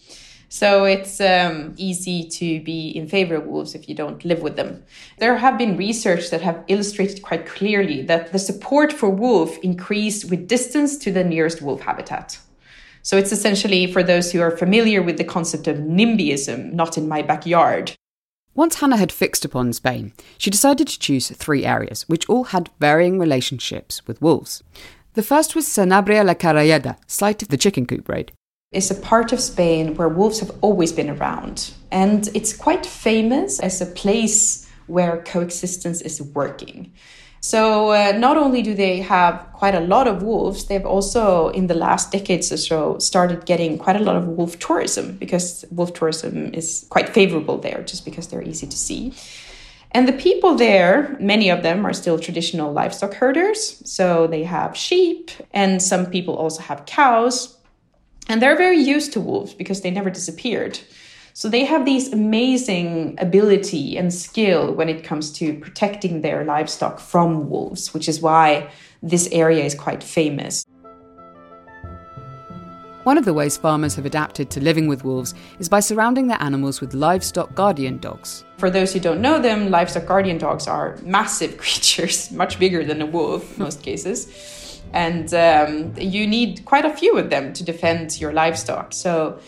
So 0.48 0.86
it's 0.86 1.20
um, 1.20 1.74
easy 1.76 2.24
to 2.40 2.62
be 2.62 2.88
in 2.92 3.10
favor 3.10 3.36
of 3.36 3.46
wolves 3.46 3.76
if 3.76 3.90
you 3.90 3.96
don't 3.96 4.24
live 4.24 4.42
with 4.42 4.56
them. 4.56 4.82
There 5.18 5.36
have 5.36 5.58
been 5.58 5.76
research 5.76 6.30
that 6.30 6.42
have 6.42 6.64
illustrated 6.70 7.22
quite 7.22 7.46
clearly 7.46 8.02
that 8.04 8.32
the 8.32 8.40
support 8.40 8.94
for 8.94 9.10
wolf 9.10 9.58
increased 9.58 10.30
with 10.30 10.48
distance 10.48 10.98
to 11.00 11.12
the 11.12 11.26
nearest 11.26 11.62
wolf 11.62 11.82
habitat. 11.82 12.40
So 13.02 13.18
it's 13.18 13.34
essentially 13.34 13.92
for 13.92 14.04
those 14.04 14.32
who 14.32 14.40
are 14.40 14.56
familiar 14.56 15.04
with 15.04 15.18
the 15.18 15.26
concept 15.26 15.68
of 15.68 15.80
NIMBYism, 15.80 16.72
not 16.72 16.98
in 16.98 17.10
my 17.10 17.22
backyard. 17.24 17.92
Once 18.56 18.76
Hannah 18.76 18.96
had 18.96 19.12
fixed 19.12 19.44
upon 19.44 19.74
Spain, 19.74 20.14
she 20.38 20.50
decided 20.50 20.88
to 20.88 20.98
choose 20.98 21.28
three 21.30 21.66
areas, 21.66 22.04
which 22.08 22.28
all 22.30 22.46
had 22.46 22.70
varying 22.80 23.20
relationships 23.20 24.02
with 24.08 24.22
wolves. 24.22 24.64
The 25.14 25.24
first 25.24 25.56
was 25.56 25.66
Sanabria 25.66 26.26
la 26.26 26.36
Carballeda, 26.36 26.96
site 27.06 27.42
of 27.42 27.50
the 27.50 27.58
chicken 27.58 27.86
coop 27.86 28.08
raid 28.08 28.32
It's 28.72 28.90
a 28.90 28.96
part 28.96 29.34
of 29.34 29.42
Spain 29.42 29.96
where 29.96 30.08
wolves 30.08 30.40
have 30.40 30.52
always 30.62 30.94
been 30.94 31.10
around. 31.10 31.74
And 31.92 32.30
it's 32.34 32.56
quite 32.56 32.86
famous 32.86 33.60
as 33.60 33.82
a 33.82 33.86
place 33.86 34.70
where 34.88 35.22
coexistence 35.24 36.02
is 36.02 36.22
working. 36.22 36.94
So, 37.46 37.92
uh, 37.92 38.14
not 38.18 38.38
only 38.38 38.64
do 38.64 38.74
they 38.74 39.02
have 39.02 39.36
quite 39.54 39.76
a 39.76 39.80
lot 39.80 40.08
of 40.08 40.24
wolves, 40.24 40.66
they've 40.66 40.84
also, 40.84 41.50
in 41.50 41.68
the 41.68 41.76
last 41.76 42.12
decades 42.12 42.52
or 42.52 42.58
so, 42.58 42.98
started 42.98 43.46
getting 43.46 43.78
quite 43.78 43.96
a 43.96 44.00
lot 44.00 44.16
of 44.16 44.26
wolf 44.28 44.58
tourism 44.58 45.16
because 45.18 45.64
wolf 45.70 45.94
tourism 45.94 46.52
is 46.56 46.88
quite 46.90 47.10
favorable 47.10 47.60
there 47.60 47.84
just 47.84 48.04
because 48.04 48.30
they're 48.30 48.42
easy 48.42 48.66
to 48.66 48.76
see. 48.76 49.14
And 49.92 50.08
the 50.08 50.14
people 50.14 50.56
there, 50.56 51.16
many 51.20 51.52
of 51.52 51.62
them 51.62 51.86
are 51.86 51.94
still 51.94 52.18
traditional 52.18 52.74
livestock 52.74 53.14
herders. 53.14 53.80
So, 53.86 54.26
they 54.26 54.44
have 54.44 54.76
sheep, 54.76 55.30
and 55.54 55.80
some 55.80 56.08
people 56.08 56.36
also 56.36 56.64
have 56.64 56.88
cows. 56.88 57.60
And 58.28 58.42
they're 58.42 58.58
very 58.58 58.80
used 58.80 59.14
to 59.14 59.22
wolves 59.22 59.54
because 59.54 59.82
they 59.82 59.92
never 59.92 60.10
disappeared. 60.10 60.80
So 61.38 61.50
they 61.50 61.66
have 61.66 61.84
these 61.84 62.14
amazing 62.14 63.16
ability 63.18 63.98
and 63.98 64.14
skill 64.14 64.74
when 64.74 64.88
it 64.88 65.04
comes 65.04 65.34
to 65.34 65.60
protecting 65.60 66.22
their 66.22 66.46
livestock 66.46 66.98
from 66.98 67.50
wolves, 67.50 67.94
which 67.94 68.08
is 68.08 68.22
why 68.22 68.70
this 69.04 69.28
area 69.34 69.66
is 69.66 69.76
quite 69.76 70.02
famous. 70.02 70.66
One 73.04 73.18
of 73.18 73.26
the 73.26 73.34
ways 73.34 73.58
farmers 73.58 73.96
have 73.96 74.06
adapted 74.06 74.50
to 74.52 74.62
living 74.62 74.88
with 74.88 75.04
wolves 75.04 75.34
is 75.60 75.68
by 75.68 75.82
surrounding 75.82 76.28
their 76.28 76.42
animals 76.42 76.80
with 76.80 76.94
livestock 76.94 77.54
guardian 77.54 77.98
dogs. 77.98 78.46
For 78.58 78.70
those 78.70 78.94
who 78.94 79.02
don't 79.02 79.20
know 79.20 79.38
them, 79.38 79.70
livestock 79.70 80.06
guardian 80.06 80.38
dogs 80.38 80.70
are 80.70 80.98
massive 81.04 81.58
creatures, 81.64 82.32
much 82.32 82.60
bigger 82.60 82.86
than 82.86 83.02
a 83.02 83.06
wolf 83.06 83.58
in 83.58 83.64
most 83.64 83.84
cases 83.84 84.72
and 84.94 85.34
um, 85.34 85.94
you 85.98 86.26
need 86.26 86.64
quite 86.66 86.86
a 86.86 86.94
few 86.94 87.18
of 87.18 87.30
them 87.30 87.52
to 87.54 87.64
defend 87.64 88.20
your 88.20 88.32
livestock. 88.32 88.94
So, 88.94 89.40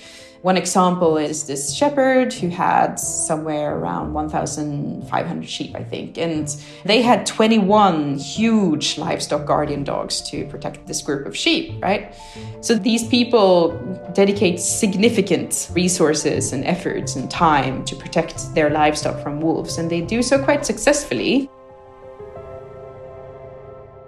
one 0.41 0.57
example 0.57 1.17
is 1.17 1.45
this 1.45 1.73
shepherd 1.75 2.33
who 2.33 2.49
had 2.49 2.99
somewhere 2.99 3.77
around 3.77 4.13
1,500 4.13 5.49
sheep, 5.49 5.75
I 5.75 5.83
think, 5.83 6.17
and 6.17 6.47
they 6.85 7.01
had 7.01 7.25
21 7.25 8.17
huge 8.17 8.97
livestock 8.97 9.45
guardian 9.45 9.83
dogs 9.83 10.21
to 10.29 10.45
protect 10.47 10.85
this 10.87 11.01
group 11.01 11.25
of 11.25 11.35
sheep, 11.35 11.81
right? 11.81 12.15
So 12.61 12.75
these 12.75 13.07
people 13.07 13.77
dedicate 14.13 14.59
significant 14.59 15.69
resources 15.73 16.53
and 16.53 16.65
efforts 16.65 17.15
and 17.15 17.29
time 17.29 17.83
to 17.85 17.95
protect 17.95 18.53
their 18.53 18.69
livestock 18.69 19.21
from 19.23 19.41
wolves, 19.41 19.77
and 19.77 19.89
they 19.89 20.01
do 20.01 20.21
so 20.21 20.43
quite 20.43 20.65
successfully. 20.65 21.49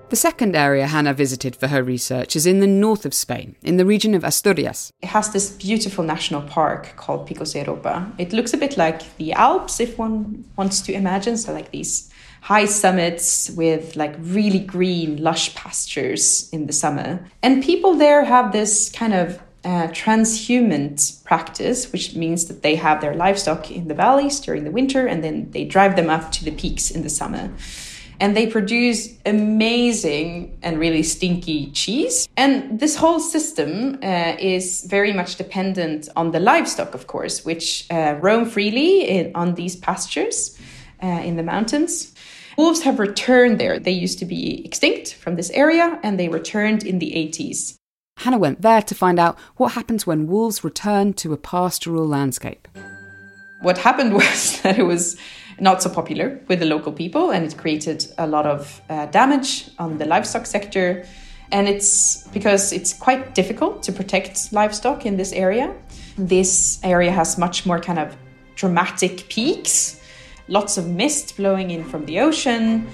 The 0.09 0.15
second 0.15 0.55
area 0.55 0.87
Hannah 0.87 1.13
visited 1.13 1.55
for 1.55 1.67
her 1.67 1.83
research 1.83 2.35
is 2.35 2.47
in 2.47 2.61
the 2.61 2.67
north 2.67 3.05
of 3.05 3.13
Spain, 3.13 3.55
in 3.61 3.77
the 3.77 3.85
region 3.85 4.15
of 4.15 4.23
Asturias. 4.23 4.91
It 5.03 5.09
has 5.09 5.29
this 5.29 5.51
beautiful 5.51 6.03
national 6.03 6.41
park 6.41 6.95
called 6.95 7.29
Picos 7.29 7.53
de 7.53 7.59
Europa. 7.59 8.11
It 8.17 8.33
looks 8.33 8.51
a 8.51 8.57
bit 8.57 8.75
like 8.75 9.15
the 9.17 9.33
Alps, 9.33 9.79
if 9.79 9.99
one 9.99 10.45
wants 10.55 10.81
to 10.81 10.93
imagine. 10.93 11.37
So, 11.37 11.53
like 11.53 11.69
these 11.69 12.09
high 12.41 12.65
summits 12.65 13.51
with 13.51 13.95
like 13.95 14.15
really 14.17 14.57
green, 14.57 15.21
lush 15.21 15.53
pastures 15.53 16.49
in 16.51 16.65
the 16.65 16.73
summer. 16.73 17.23
And 17.43 17.63
people 17.63 17.93
there 17.93 18.23
have 18.23 18.51
this 18.51 18.89
kind 18.89 19.13
of 19.13 19.39
uh, 19.63 19.89
transhumant 19.89 21.23
practice, 21.23 21.91
which 21.91 22.15
means 22.15 22.47
that 22.47 22.63
they 22.63 22.77
have 22.77 22.99
their 22.99 23.13
livestock 23.13 23.69
in 23.69 23.87
the 23.87 23.93
valleys 23.93 24.39
during 24.39 24.63
the 24.63 24.71
winter 24.71 25.05
and 25.05 25.23
then 25.23 25.51
they 25.51 25.65
drive 25.65 25.95
them 25.95 26.09
up 26.09 26.31
to 26.31 26.43
the 26.43 26.51
peaks 26.51 26.89
in 26.89 27.03
the 27.03 27.09
summer 27.11 27.51
and 28.19 28.35
they 28.35 28.47
produce 28.47 29.09
amazing 29.25 30.57
and 30.61 30.79
really 30.79 31.03
stinky 31.03 31.71
cheese. 31.71 32.27
And 32.35 32.79
this 32.79 32.95
whole 32.95 33.19
system 33.19 33.99
uh, 34.03 34.35
is 34.39 34.85
very 34.85 35.13
much 35.13 35.35
dependent 35.35 36.09
on 36.15 36.31
the 36.31 36.39
livestock, 36.39 36.93
of 36.93 37.07
course, 37.07 37.45
which 37.45 37.85
uh, 37.89 38.17
roam 38.21 38.45
freely 38.45 39.07
in, 39.07 39.31
on 39.35 39.55
these 39.55 39.75
pastures 39.75 40.57
uh, 41.01 41.07
in 41.07 41.37
the 41.37 41.43
mountains. 41.43 42.13
Wolves 42.57 42.81
have 42.81 42.99
returned 42.99 43.57
there. 43.57 43.79
They 43.79 43.91
used 43.91 44.19
to 44.19 44.25
be 44.25 44.65
extinct 44.65 45.13
from 45.13 45.35
this 45.35 45.49
area 45.51 45.97
and 46.03 46.19
they 46.19 46.27
returned 46.27 46.83
in 46.83 46.99
the 46.99 47.11
80s. 47.11 47.75
Hannah 48.17 48.37
went 48.37 48.61
there 48.61 48.81
to 48.81 48.93
find 48.93 49.17
out 49.17 49.39
what 49.55 49.73
happens 49.73 50.05
when 50.05 50.27
wolves 50.27 50.61
return 50.61 51.13
to 51.13 51.31
a 51.31 51.37
pastoral 51.37 52.05
landscape. 52.05 52.67
What 53.61 53.77
happened 53.77 54.13
was 54.21 54.61
that 54.61 54.77
it 54.77 54.83
was 54.83 55.17
not 55.61 55.81
so 55.81 55.89
popular 55.89 56.39
with 56.47 56.59
the 56.59 56.65
local 56.65 56.91
people, 56.91 57.31
and 57.31 57.45
it 57.45 57.57
created 57.57 58.05
a 58.17 58.27
lot 58.27 58.45
of 58.45 58.81
uh, 58.89 59.05
damage 59.07 59.69
on 59.77 59.97
the 59.97 60.05
livestock 60.05 60.45
sector. 60.45 61.05
And 61.51 61.67
it's 61.67 62.27
because 62.27 62.71
it's 62.71 62.93
quite 62.93 63.33
difficult 63.33 63.81
to 63.83 63.91
protect 63.91 64.53
livestock 64.53 65.05
in 65.05 65.17
this 65.17 65.33
area. 65.33 65.73
This 66.17 66.79
area 66.83 67.11
has 67.11 67.37
much 67.37 67.65
more 67.65 67.79
kind 67.79 67.97
of 67.97 68.15
dramatic 68.55 69.27
peaks, 69.29 69.99
lots 70.47 70.77
of 70.77 70.87
mist 70.87 71.37
blowing 71.37 71.71
in 71.71 71.83
from 71.83 72.05
the 72.05 72.19
ocean, 72.19 72.87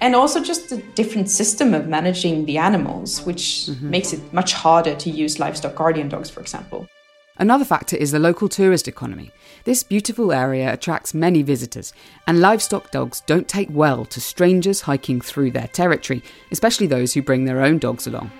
and 0.00 0.16
also 0.16 0.42
just 0.42 0.72
a 0.72 0.78
different 0.94 1.30
system 1.30 1.74
of 1.74 1.86
managing 1.86 2.46
the 2.46 2.58
animals, 2.58 3.24
which 3.26 3.66
mm-hmm. 3.68 3.90
makes 3.90 4.12
it 4.12 4.32
much 4.32 4.54
harder 4.54 4.94
to 4.96 5.10
use 5.10 5.38
livestock 5.38 5.74
guardian 5.74 6.08
dogs, 6.08 6.30
for 6.30 6.40
example. 6.40 6.88
Another 7.36 7.64
factor 7.64 7.96
is 7.96 8.10
the 8.10 8.18
local 8.18 8.48
tourist 8.48 8.88
economy. 8.88 9.30
This 9.64 9.82
beautiful 9.82 10.32
area 10.32 10.72
attracts 10.72 11.12
many 11.12 11.42
visitors, 11.42 11.92
and 12.26 12.40
livestock 12.40 12.90
dogs 12.90 13.22
don't 13.26 13.46
take 13.46 13.68
well 13.70 14.06
to 14.06 14.20
strangers 14.20 14.82
hiking 14.82 15.20
through 15.20 15.50
their 15.50 15.68
territory, 15.68 16.22
especially 16.50 16.86
those 16.86 17.12
who 17.12 17.22
bring 17.22 17.44
their 17.44 17.60
own 17.60 17.78
dogs 17.78 18.06
along. 18.06 18.30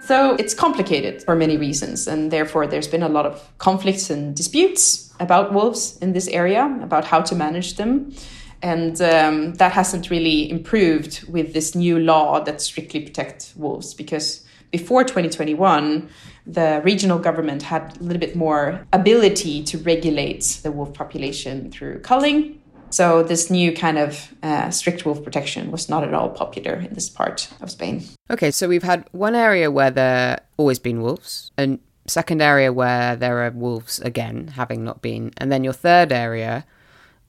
So 0.00 0.36
it's 0.36 0.54
complicated 0.54 1.22
for 1.22 1.36
many 1.36 1.58
reasons, 1.58 2.08
and 2.08 2.30
therefore 2.30 2.66
there's 2.66 2.88
been 2.88 3.02
a 3.02 3.10
lot 3.10 3.26
of 3.26 3.46
conflicts 3.58 4.08
and 4.08 4.34
disputes 4.34 5.12
about 5.20 5.52
wolves 5.52 5.98
in 5.98 6.14
this 6.14 6.26
area, 6.28 6.64
about 6.82 7.04
how 7.04 7.20
to 7.20 7.34
manage 7.34 7.76
them. 7.76 8.14
And 8.62 9.00
um, 9.02 9.54
that 9.54 9.72
hasn't 9.72 10.08
really 10.08 10.50
improved 10.50 11.28
with 11.28 11.52
this 11.52 11.74
new 11.74 11.98
law 11.98 12.40
that 12.40 12.62
strictly 12.62 13.00
protects 13.00 13.54
wolves 13.54 13.92
because 13.92 14.47
before 14.70 15.04
2021, 15.04 16.08
the 16.46 16.80
regional 16.84 17.18
government 17.18 17.62
had 17.62 17.96
a 18.00 18.02
little 18.02 18.20
bit 18.20 18.36
more 18.36 18.86
ability 18.92 19.62
to 19.64 19.78
regulate 19.78 20.60
the 20.62 20.72
wolf 20.72 20.94
population 20.94 21.70
through 21.70 22.00
culling. 22.00 22.60
So, 22.90 23.22
this 23.22 23.50
new 23.50 23.74
kind 23.74 23.98
of 23.98 24.34
uh, 24.42 24.70
strict 24.70 25.04
wolf 25.04 25.22
protection 25.22 25.70
was 25.70 25.90
not 25.90 26.04
at 26.04 26.14
all 26.14 26.30
popular 26.30 26.74
in 26.74 26.94
this 26.94 27.10
part 27.10 27.50
of 27.60 27.70
Spain. 27.70 28.04
Okay, 28.30 28.50
so 28.50 28.66
we've 28.66 28.82
had 28.82 29.06
one 29.12 29.34
area 29.34 29.70
where 29.70 29.90
there 29.90 30.40
always 30.56 30.78
been 30.78 31.02
wolves, 31.02 31.50
and 31.58 31.80
second 32.06 32.40
area 32.40 32.72
where 32.72 33.14
there 33.14 33.44
are 33.44 33.50
wolves 33.50 34.00
again, 34.00 34.48
having 34.48 34.84
not 34.84 35.02
been, 35.02 35.32
and 35.36 35.52
then 35.52 35.64
your 35.64 35.74
third 35.74 36.12
area, 36.12 36.64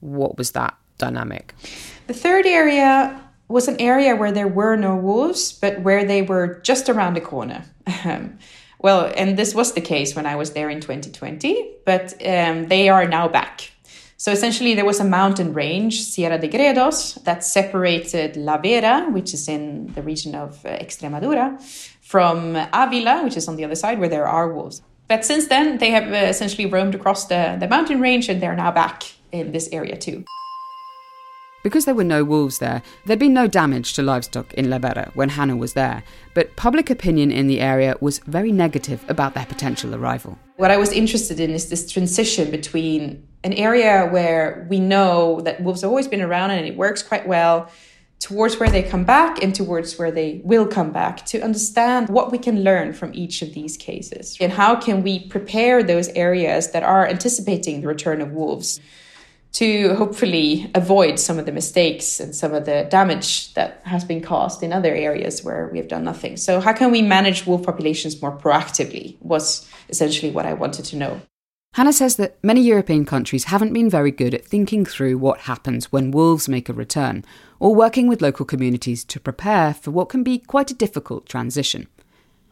what 0.00 0.38
was 0.38 0.52
that? 0.52 0.74
dynamic? 1.00 1.54
The 2.06 2.14
third 2.14 2.46
area 2.46 3.20
was 3.50 3.68
an 3.68 3.80
area 3.80 4.14
where 4.14 4.32
there 4.32 4.48
were 4.48 4.76
no 4.76 4.94
wolves, 4.96 5.52
but 5.52 5.80
where 5.80 6.04
they 6.04 6.22
were 6.22 6.60
just 6.62 6.88
around 6.88 7.14
the 7.14 7.20
corner. 7.20 7.64
well, 8.78 9.12
and 9.16 9.36
this 9.36 9.54
was 9.54 9.72
the 9.72 9.80
case 9.80 10.14
when 10.14 10.26
I 10.26 10.36
was 10.36 10.52
there 10.52 10.70
in 10.70 10.80
2020, 10.80 11.70
but 11.84 12.14
um, 12.26 12.68
they 12.68 12.88
are 12.88 13.06
now 13.06 13.28
back. 13.28 13.72
So 14.16 14.30
essentially, 14.30 14.74
there 14.74 14.84
was 14.84 15.00
a 15.00 15.04
mountain 15.04 15.54
range, 15.54 16.02
Sierra 16.02 16.38
de 16.38 16.46
Gredos, 16.46 17.22
that 17.24 17.42
separated 17.42 18.36
La 18.36 18.58
Vera, 18.58 19.08
which 19.10 19.32
is 19.32 19.48
in 19.48 19.92
the 19.94 20.02
region 20.02 20.34
of 20.34 20.64
uh, 20.64 20.68
Extremadura, 20.68 21.58
from 22.02 22.54
Avila, 22.72 23.24
which 23.24 23.36
is 23.36 23.48
on 23.48 23.56
the 23.56 23.64
other 23.64 23.74
side, 23.74 23.98
where 23.98 24.10
there 24.10 24.28
are 24.28 24.52
wolves. 24.52 24.82
But 25.08 25.24
since 25.24 25.48
then, 25.48 25.78
they 25.78 25.90
have 25.90 26.12
uh, 26.12 26.28
essentially 26.28 26.66
roamed 26.66 26.94
across 26.94 27.26
the, 27.26 27.56
the 27.58 27.66
mountain 27.66 28.00
range 28.00 28.28
and 28.28 28.40
they're 28.40 28.54
now 28.54 28.70
back 28.70 29.04
in 29.32 29.52
this 29.52 29.68
area 29.72 29.96
too. 29.96 30.24
Because 31.62 31.84
there 31.84 31.94
were 31.94 32.04
no 32.04 32.24
wolves 32.24 32.58
there, 32.58 32.82
there'd 33.04 33.18
been 33.18 33.34
no 33.34 33.46
damage 33.46 33.92
to 33.94 34.02
livestock 34.02 34.54
in 34.54 34.70
La 34.70 34.78
Vera 34.78 35.10
when 35.14 35.28
Hannah 35.28 35.56
was 35.56 35.74
there, 35.74 36.02
but 36.32 36.56
public 36.56 36.88
opinion 36.88 37.30
in 37.30 37.48
the 37.48 37.60
area 37.60 37.96
was 38.00 38.20
very 38.20 38.50
negative 38.50 39.04
about 39.08 39.34
their 39.34 39.44
potential 39.44 39.94
arrival. 39.94 40.38
What 40.56 40.70
I 40.70 40.78
was 40.78 40.92
interested 40.92 41.38
in 41.38 41.50
is 41.50 41.68
this 41.68 41.90
transition 41.90 42.50
between 42.50 43.26
an 43.44 43.52
area 43.52 44.08
where 44.08 44.66
we 44.70 44.80
know 44.80 45.40
that 45.42 45.62
wolves 45.62 45.82
have 45.82 45.90
always 45.90 46.08
been 46.08 46.22
around 46.22 46.50
and 46.50 46.66
it 46.66 46.76
works 46.76 47.02
quite 47.02 47.28
well, 47.28 47.70
towards 48.20 48.60
where 48.60 48.68
they 48.68 48.82
come 48.82 49.04
back 49.04 49.42
and 49.42 49.54
towards 49.54 49.98
where 49.98 50.10
they 50.10 50.42
will 50.44 50.66
come 50.66 50.92
back 50.92 51.24
to 51.24 51.40
understand 51.40 52.08
what 52.10 52.30
we 52.30 52.38
can 52.38 52.62
learn 52.62 52.92
from 52.92 53.10
each 53.14 53.40
of 53.40 53.54
these 53.54 53.78
cases 53.78 54.36
and 54.40 54.52
how 54.52 54.76
can 54.76 55.02
we 55.02 55.26
prepare 55.28 55.82
those 55.82 56.08
areas 56.08 56.70
that 56.72 56.82
are 56.82 57.08
anticipating 57.08 57.80
the 57.80 57.88
return 57.88 58.20
of 58.20 58.32
wolves 58.32 58.78
to 59.52 59.94
hopefully 59.94 60.70
avoid 60.74 61.18
some 61.18 61.38
of 61.38 61.46
the 61.46 61.52
mistakes 61.52 62.20
and 62.20 62.34
some 62.34 62.54
of 62.54 62.66
the 62.66 62.86
damage 62.88 63.52
that 63.54 63.82
has 63.84 64.04
been 64.04 64.20
caused 64.22 64.62
in 64.62 64.72
other 64.72 64.94
areas 64.94 65.42
where 65.42 65.68
we 65.72 65.78
have 65.78 65.88
done 65.88 66.04
nothing. 66.04 66.36
So, 66.36 66.60
how 66.60 66.72
can 66.72 66.90
we 66.90 67.02
manage 67.02 67.46
wolf 67.46 67.64
populations 67.64 68.22
more 68.22 68.36
proactively? 68.36 69.16
Was 69.20 69.68
essentially 69.88 70.30
what 70.30 70.46
I 70.46 70.54
wanted 70.54 70.84
to 70.86 70.96
know. 70.96 71.20
Hannah 71.74 71.92
says 71.92 72.16
that 72.16 72.42
many 72.42 72.62
European 72.62 73.04
countries 73.04 73.44
haven't 73.44 73.72
been 73.72 73.88
very 73.88 74.10
good 74.10 74.34
at 74.34 74.44
thinking 74.44 74.84
through 74.84 75.18
what 75.18 75.42
happens 75.42 75.92
when 75.92 76.10
wolves 76.10 76.48
make 76.48 76.68
a 76.68 76.72
return, 76.72 77.24
or 77.60 77.74
working 77.74 78.08
with 78.08 78.20
local 78.20 78.44
communities 78.44 79.04
to 79.04 79.20
prepare 79.20 79.74
for 79.74 79.92
what 79.92 80.08
can 80.08 80.24
be 80.24 80.38
quite 80.38 80.72
a 80.72 80.74
difficult 80.74 81.28
transition. 81.28 81.86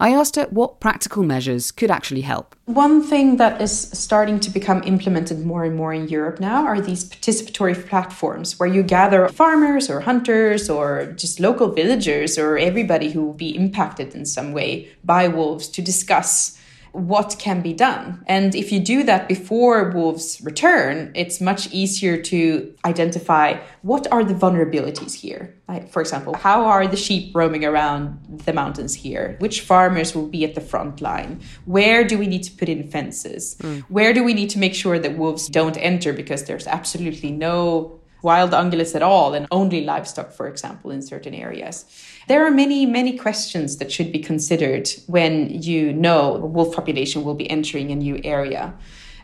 I 0.01 0.15
asked 0.15 0.37
her 0.37 0.47
what 0.51 0.79
practical 0.79 1.25
measures 1.25 1.73
could 1.73 1.91
actually 1.91 2.21
help. 2.21 2.55
One 2.67 3.03
thing 3.03 3.37
that 3.39 3.61
is 3.61 3.73
starting 3.91 4.39
to 4.41 4.51
become 4.51 4.83
implemented 4.85 5.45
more 5.45 5.65
and 5.65 5.75
more 5.75 5.93
in 5.93 6.07
Europe 6.09 6.39
now 6.39 6.65
are 6.65 6.81
these 6.81 7.05
participatory 7.05 7.75
platforms 7.89 8.61
where 8.61 8.69
you 8.69 8.85
gather 8.85 9.29
farmers 9.29 9.91
or 9.91 10.01
hunters 10.01 10.71
or 10.71 11.13
just 11.17 11.41
local 11.41 11.73
villagers 11.73 12.39
or 12.39 12.57
everybody 12.59 13.11
who 13.11 13.25
will 13.25 13.35
be 13.35 13.57
impacted 13.57 14.15
in 14.15 14.25
some 14.25 14.53
way 14.53 14.89
by 15.05 15.27
wolves 15.27 15.67
to 15.69 15.83
discuss 15.83 16.57
what 16.93 17.37
can 17.39 17.61
be 17.63 17.73
done. 17.73 18.23
And 18.27 18.55
if 18.55 18.73
you 18.73 18.81
do 18.81 19.03
that 19.05 19.29
before 19.29 19.91
wolves 19.91 20.41
return, 20.43 21.13
it's 21.15 21.41
much 21.41 21.73
easier 21.73 22.21
to 22.23 22.75
identify 22.85 23.61
what 23.83 24.07
are 24.13 24.25
the 24.25 24.35
vulnerabilities 24.35 25.15
here. 25.15 25.55
Like, 25.69 25.91
for 25.91 26.01
example, 26.01 26.35
how 26.35 26.65
are 26.65 26.87
the 26.87 26.97
sheep 26.97 27.37
roaming 27.37 27.65
around 27.65 28.41
the 28.47 28.55
mountains 28.55 28.95
here? 28.95 29.37
Which 29.39 29.61
farmers 29.61 30.15
will 30.15 30.27
be 30.27 30.45
at 30.45 30.55
the 30.55 30.63
front 30.63 31.03
line? 31.03 31.41
Where 31.67 32.05
do 32.05 32.17
we 32.19 32.27
need 32.27 32.43
to 32.45 32.53
put 32.53 32.71
in 32.71 32.89
fences? 32.89 33.57
Mm. 33.61 33.83
Where 33.83 34.15
do 34.15 34.25
we 34.25 34.33
need 34.33 34.49
to 34.51 34.59
make 34.59 34.75
sure 34.75 34.99
that 34.99 35.19
wolves 35.19 35.49
don't 35.49 35.77
enter 35.77 36.15
because 36.15 36.45
there's 36.45 36.67
absolutely 36.67 37.31
no 37.31 37.98
wild 38.23 38.53
ungulates 38.53 38.95
at 38.95 39.03
all 39.03 39.35
and 39.35 39.47
only 39.51 39.85
livestock, 39.85 40.33
for 40.33 40.49
example, 40.49 40.91
in 40.91 41.03
certain 41.03 41.35
areas? 41.35 41.85
There 42.29 42.47
are 42.47 42.51
many, 42.51 42.87
many 42.87 43.17
questions 43.17 43.77
that 43.79 43.91
should 43.91 44.13
be 44.13 44.19
considered 44.19 44.89
when 45.07 45.63
you 45.63 45.93
know 45.93 46.37
a 46.37 46.47
wolf 46.47 46.75
population 46.75 47.25
will 47.25 47.35
be 47.35 47.51
entering 47.51 47.91
a 47.91 47.97
new 47.97 48.21
area. 48.25 48.75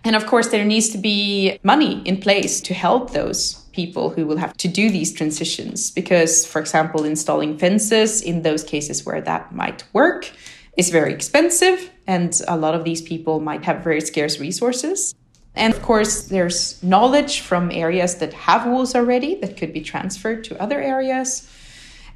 And 0.05 0.15
of 0.15 0.27
course, 0.27 0.49
there 0.49 0.65
needs 0.65 0.91
to 0.91 0.99
be 0.99 1.59
money 1.63 2.03
in 2.05 2.21
place 2.21 2.61
to 2.63 2.75
help 2.75 3.13
those 3.13 3.55
people 3.73 4.11
who 4.11 4.27
will 4.27 4.37
have 4.37 4.57
to 4.59 4.69
do 4.69 4.91
these 4.91 5.13
transitions. 5.13 5.91
Because, 5.91 6.47
for 6.47 6.61
example, 6.61 7.05
installing 7.05 7.59
fences 7.59 8.21
in 8.21 8.43
those 8.43 8.63
cases 8.63 9.05
where 9.05 9.21
that 9.23 9.55
might 9.55 9.85
work 9.93 10.31
is 10.77 10.91
very 10.91 11.13
expensive. 11.13 11.91
And 12.07 12.39
a 12.49 12.57
lot 12.57 12.75
of 12.75 12.85
these 12.85 13.01
people 13.01 13.41
might 13.41 13.65
have 13.65 13.83
very 13.83 14.01
scarce 14.01 14.39
resources. 14.39 15.15
And 15.55 15.73
of 15.73 15.83
course, 15.83 16.25
there's 16.25 16.83
knowledge 16.83 17.41
from 17.41 17.71
areas 17.71 18.17
that 18.17 18.33
have 18.33 18.67
wolves 18.67 18.95
already 18.95 19.37
that 19.37 19.57
could 19.57 19.73
be 19.73 19.81
transferred 19.81 20.43
to 20.45 20.61
other 20.61 20.81
areas. 20.81 21.49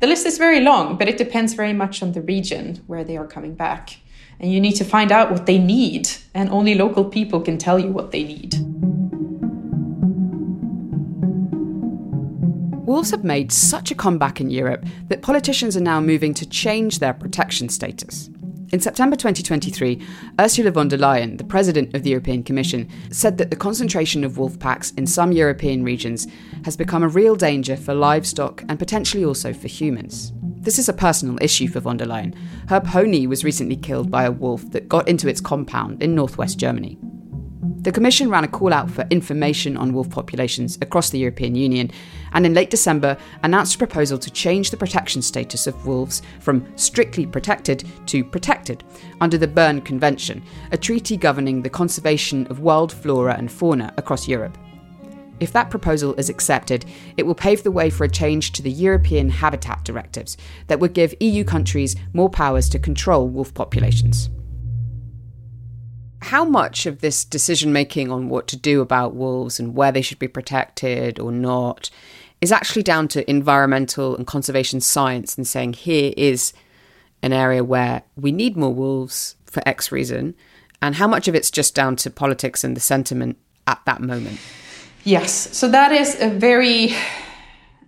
The 0.00 0.06
list 0.06 0.26
is 0.26 0.38
very 0.38 0.60
long, 0.60 0.96
but 0.96 1.08
it 1.08 1.18
depends 1.18 1.54
very 1.54 1.72
much 1.72 2.02
on 2.02 2.12
the 2.12 2.22
region 2.22 2.82
where 2.86 3.04
they 3.04 3.16
are 3.16 3.26
coming 3.26 3.54
back. 3.54 3.98
And 4.40 4.52
you 4.52 4.60
need 4.60 4.74
to 4.74 4.84
find 4.84 5.10
out 5.10 5.30
what 5.30 5.46
they 5.46 5.58
need, 5.58 6.08
and 6.34 6.48
only 6.50 6.74
local 6.74 7.04
people 7.04 7.40
can 7.40 7.58
tell 7.58 7.78
you 7.78 7.88
what 7.88 8.12
they 8.12 8.22
need. 8.22 8.54
Wolves 12.86 13.10
have 13.10 13.24
made 13.24 13.52
such 13.52 13.90
a 13.90 13.94
comeback 13.94 14.40
in 14.40 14.50
Europe 14.50 14.84
that 15.08 15.20
politicians 15.20 15.76
are 15.76 15.80
now 15.80 16.00
moving 16.00 16.32
to 16.34 16.48
change 16.48 17.00
their 17.00 17.12
protection 17.12 17.68
status. 17.68 18.30
In 18.70 18.80
September 18.80 19.16
2023, 19.16 20.06
Ursula 20.38 20.70
von 20.70 20.88
der 20.88 20.98
Leyen, 20.98 21.38
the 21.38 21.44
president 21.44 21.94
of 21.94 22.02
the 22.02 22.10
European 22.10 22.42
Commission, 22.42 22.86
said 23.10 23.38
that 23.38 23.48
the 23.48 23.56
concentration 23.56 24.24
of 24.24 24.36
wolf 24.36 24.58
packs 24.58 24.90
in 24.92 25.06
some 25.06 25.32
European 25.32 25.82
regions 25.82 26.26
has 26.66 26.76
become 26.76 27.02
a 27.02 27.08
real 27.08 27.34
danger 27.34 27.78
for 27.78 27.94
livestock 27.94 28.62
and 28.68 28.78
potentially 28.78 29.24
also 29.24 29.54
for 29.54 29.68
humans. 29.68 30.34
This 30.60 30.78
is 30.78 30.86
a 30.86 30.92
personal 30.92 31.38
issue 31.40 31.66
for 31.66 31.80
von 31.80 31.96
der 31.96 32.04
Leyen. 32.04 32.34
Her 32.68 32.80
pony 32.80 33.26
was 33.26 33.42
recently 33.42 33.76
killed 33.76 34.10
by 34.10 34.24
a 34.24 34.32
wolf 34.32 34.70
that 34.72 34.86
got 34.86 35.08
into 35.08 35.28
its 35.28 35.40
compound 35.40 36.02
in 36.02 36.14
northwest 36.14 36.58
Germany. 36.58 36.98
The 37.80 37.92
Commission 37.92 38.28
ran 38.28 38.44
a 38.44 38.48
call 38.48 38.74
out 38.74 38.90
for 38.90 39.06
information 39.08 39.78
on 39.78 39.94
wolf 39.94 40.10
populations 40.10 40.76
across 40.82 41.08
the 41.08 41.18
European 41.18 41.54
Union 41.54 41.90
and 42.32 42.46
in 42.46 42.54
late 42.54 42.70
December 42.70 43.16
announced 43.42 43.74
a 43.74 43.78
proposal 43.78 44.18
to 44.18 44.30
change 44.30 44.70
the 44.70 44.76
protection 44.76 45.22
status 45.22 45.66
of 45.66 45.86
wolves 45.86 46.22
from 46.40 46.66
strictly 46.76 47.26
protected 47.26 47.84
to 48.06 48.24
protected 48.24 48.84
under 49.20 49.38
the 49.38 49.46
Berne 49.46 49.80
Convention, 49.80 50.42
a 50.72 50.76
treaty 50.76 51.16
governing 51.16 51.62
the 51.62 51.70
conservation 51.70 52.46
of 52.48 52.60
wild 52.60 52.92
flora 52.92 53.34
and 53.36 53.50
fauna 53.50 53.92
across 53.96 54.28
Europe. 54.28 54.56
If 55.40 55.52
that 55.52 55.70
proposal 55.70 56.14
is 56.14 56.28
accepted, 56.28 56.84
it 57.16 57.24
will 57.24 57.34
pave 57.34 57.62
the 57.62 57.70
way 57.70 57.90
for 57.90 58.04
a 58.04 58.10
change 58.10 58.52
to 58.52 58.62
the 58.62 58.70
European 58.70 59.28
Habitat 59.28 59.84
Directives 59.84 60.36
that 60.66 60.80
would 60.80 60.94
give 60.94 61.14
EU 61.20 61.44
countries 61.44 61.94
more 62.12 62.28
powers 62.28 62.68
to 62.70 62.78
control 62.78 63.28
wolf 63.28 63.54
populations 63.54 64.30
how 66.20 66.44
much 66.44 66.86
of 66.86 67.00
this 67.00 67.24
decision 67.24 67.72
making 67.72 68.10
on 68.10 68.28
what 68.28 68.48
to 68.48 68.56
do 68.56 68.80
about 68.80 69.14
wolves 69.14 69.60
and 69.60 69.74
where 69.74 69.92
they 69.92 70.02
should 70.02 70.18
be 70.18 70.28
protected 70.28 71.18
or 71.18 71.30
not 71.30 71.90
is 72.40 72.52
actually 72.52 72.82
down 72.82 73.08
to 73.08 73.28
environmental 73.30 74.16
and 74.16 74.26
conservation 74.26 74.80
science 74.80 75.36
and 75.36 75.46
saying 75.46 75.72
here 75.72 76.12
is 76.16 76.52
an 77.22 77.32
area 77.32 77.64
where 77.64 78.02
we 78.16 78.32
need 78.32 78.56
more 78.56 78.72
wolves 78.72 79.36
for 79.46 79.62
X 79.66 79.90
reason, 79.90 80.34
And 80.80 80.94
how 80.94 81.08
much 81.08 81.26
of 81.26 81.34
it's 81.34 81.50
just 81.50 81.74
down 81.74 81.96
to 81.96 82.10
politics 82.10 82.62
and 82.62 82.76
the 82.76 82.80
sentiment 82.80 83.36
at 83.66 83.80
that 83.86 84.00
moment? 84.00 84.38
Yes, 85.04 85.56
so 85.56 85.68
that 85.68 85.90
is 85.90 86.20
a 86.20 86.28
very 86.28 86.94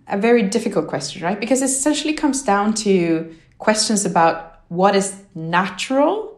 a 0.07 0.17
very 0.17 0.43
difficult 0.43 0.87
question, 0.87 1.23
right? 1.23 1.39
Because 1.39 1.61
it 1.61 1.65
essentially 1.65 2.13
comes 2.13 2.41
down 2.43 2.73
to 2.73 3.33
questions 3.59 4.03
about 4.03 4.61
what 4.67 4.95
is 4.95 5.21
natural 5.35 6.30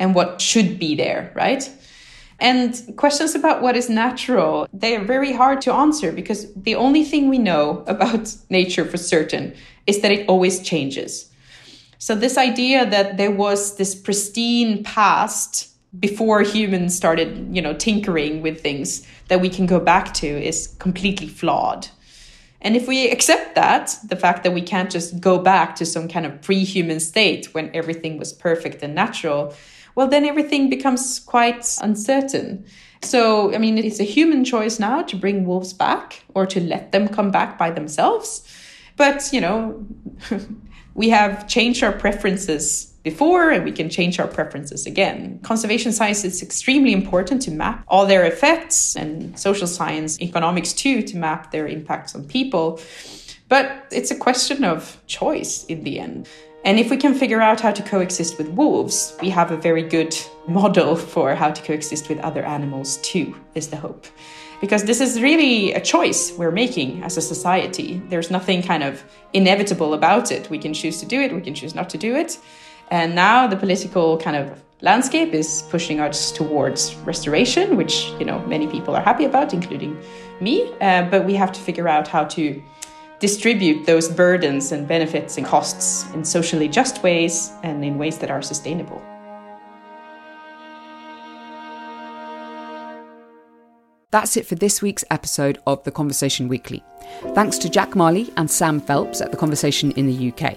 and 0.00 0.14
what 0.14 0.40
should 0.40 0.78
be 0.78 0.96
there, 0.96 1.30
right? 1.36 1.70
And 2.40 2.96
questions 2.96 3.34
about 3.34 3.60
what 3.60 3.76
is 3.76 3.90
natural, 3.90 4.66
they 4.72 4.96
are 4.96 5.04
very 5.04 5.32
hard 5.32 5.60
to 5.62 5.72
answer 5.72 6.10
because 6.10 6.52
the 6.54 6.74
only 6.74 7.04
thing 7.04 7.28
we 7.28 7.38
know 7.38 7.84
about 7.86 8.34
nature 8.48 8.84
for 8.84 8.96
certain 8.96 9.54
is 9.86 10.00
that 10.00 10.10
it 10.10 10.28
always 10.28 10.60
changes. 10.60 11.30
So 11.98 12.14
this 12.14 12.38
idea 12.38 12.88
that 12.88 13.18
there 13.18 13.30
was 13.30 13.76
this 13.76 13.94
pristine 13.94 14.82
past 14.82 15.68
before 15.98 16.40
humans 16.40 16.96
started, 16.96 17.54
you 17.54 17.60
know, 17.60 17.74
tinkering 17.74 18.40
with 18.40 18.62
things 18.62 19.06
that 19.28 19.40
we 19.40 19.50
can 19.50 19.66
go 19.66 19.78
back 19.78 20.14
to 20.14 20.26
is 20.26 20.68
completely 20.78 21.28
flawed. 21.28 21.88
And 22.62 22.76
if 22.76 22.86
we 22.86 23.10
accept 23.10 23.54
that, 23.54 23.98
the 24.04 24.16
fact 24.16 24.44
that 24.44 24.52
we 24.52 24.62
can't 24.62 24.90
just 24.90 25.20
go 25.20 25.38
back 25.38 25.76
to 25.76 25.84
some 25.84 26.08
kind 26.08 26.24
of 26.24 26.40
pre 26.40 26.64
human 26.64 27.00
state 27.00 27.52
when 27.52 27.70
everything 27.74 28.18
was 28.18 28.32
perfect 28.32 28.82
and 28.82 28.94
natural, 28.94 29.54
well, 29.94 30.08
then 30.08 30.24
everything 30.24 30.70
becomes 30.70 31.18
quite 31.18 31.76
uncertain. 31.80 32.64
So, 33.02 33.54
I 33.54 33.58
mean, 33.58 33.78
it's 33.78 34.00
a 34.00 34.04
human 34.04 34.44
choice 34.44 34.78
now 34.78 35.02
to 35.02 35.16
bring 35.16 35.46
wolves 35.46 35.72
back 35.72 36.22
or 36.34 36.46
to 36.46 36.60
let 36.60 36.92
them 36.92 37.08
come 37.08 37.30
back 37.30 37.58
by 37.58 37.70
themselves. 37.70 38.46
But, 38.96 39.30
you 39.32 39.40
know, 39.40 39.86
we 40.94 41.08
have 41.08 41.48
changed 41.48 41.82
our 41.82 41.92
preferences 41.92 42.90
before 43.02 43.50
and 43.50 43.64
we 43.64 43.72
can 43.72 43.88
change 43.88 44.20
our 44.20 44.26
preferences 44.26 44.86
again. 44.86 45.40
Conservation 45.42 45.92
science 45.92 46.24
is 46.24 46.42
extremely 46.42 46.92
important 46.92 47.40
to 47.42 47.50
map 47.50 47.82
all 47.88 48.04
their 48.04 48.26
effects 48.26 48.94
and 48.94 49.38
social 49.38 49.66
science, 49.66 50.20
economics 50.20 50.72
too, 50.74 51.02
to 51.02 51.16
map 51.16 51.50
their 51.50 51.66
impacts 51.66 52.14
on 52.14 52.24
people. 52.24 52.78
But 53.48 53.86
it's 53.90 54.10
a 54.10 54.16
question 54.16 54.64
of 54.64 55.00
choice 55.06 55.64
in 55.64 55.82
the 55.82 55.98
end. 55.98 56.28
And 56.64 56.78
if 56.78 56.90
we 56.90 56.98
can 56.98 57.14
figure 57.14 57.40
out 57.40 57.60
how 57.60 57.72
to 57.72 57.82
coexist 57.82 58.36
with 58.36 58.48
wolves, 58.48 59.16
we 59.22 59.30
have 59.30 59.50
a 59.50 59.56
very 59.56 59.82
good 59.82 60.16
model 60.48 60.94
for 60.94 61.34
how 61.34 61.50
to 61.50 61.62
coexist 61.62 62.08
with 62.08 62.18
other 62.18 62.44
animals 62.44 62.98
too, 62.98 63.34
is 63.54 63.68
the 63.68 63.76
hope. 63.76 64.06
Because 64.60 64.84
this 64.84 65.00
is 65.00 65.22
really 65.22 65.72
a 65.72 65.80
choice 65.80 66.36
we're 66.36 66.50
making 66.50 67.02
as 67.02 67.16
a 67.16 67.22
society. 67.22 68.02
There's 68.10 68.30
nothing 68.30 68.62
kind 68.62 68.82
of 68.82 69.02
inevitable 69.32 69.94
about 69.94 70.30
it. 70.30 70.50
We 70.50 70.58
can 70.58 70.74
choose 70.74 71.00
to 71.00 71.06
do 71.06 71.18
it, 71.20 71.32
we 71.32 71.40
can 71.40 71.54
choose 71.54 71.74
not 71.74 71.88
to 71.90 71.98
do 71.98 72.14
it. 72.14 72.38
And 72.90 73.14
now 73.14 73.46
the 73.46 73.56
political 73.56 74.18
kind 74.18 74.36
of 74.36 74.62
landscape 74.82 75.32
is 75.32 75.62
pushing 75.70 76.00
us 76.00 76.32
towards 76.32 76.94
restoration, 77.06 77.76
which 77.76 78.10
you 78.18 78.24
know 78.26 78.40
many 78.46 78.66
people 78.66 78.94
are 78.94 79.02
happy 79.02 79.24
about, 79.24 79.54
including 79.54 79.96
me. 80.40 80.72
Uh, 80.80 81.08
but 81.10 81.24
we 81.24 81.34
have 81.34 81.52
to 81.52 81.60
figure 81.60 81.88
out 81.88 82.08
how 82.08 82.24
to 82.24 82.62
distribute 83.20 83.84
those 83.84 84.08
burdens 84.08 84.72
and 84.72 84.88
benefits 84.88 85.36
and 85.36 85.46
costs 85.46 86.10
in 86.14 86.24
socially 86.24 86.68
just 86.68 87.02
ways 87.02 87.52
and 87.62 87.84
in 87.84 87.98
ways 87.98 88.18
that 88.18 88.30
are 88.30 88.42
sustainable. 88.42 89.00
That's 94.10 94.36
it 94.36 94.44
for 94.44 94.56
this 94.56 94.82
week's 94.82 95.04
episode 95.10 95.58
of 95.68 95.84
The 95.84 95.92
Conversation 95.92 96.48
Weekly. 96.48 96.82
Thanks 97.34 97.58
to 97.58 97.68
Jack 97.68 97.94
Marley 97.94 98.32
and 98.36 98.50
Sam 98.50 98.80
Phelps 98.80 99.20
at 99.20 99.30
The 99.30 99.36
Conversation 99.36 99.92
in 99.92 100.06
the 100.06 100.32
UK. 100.32 100.56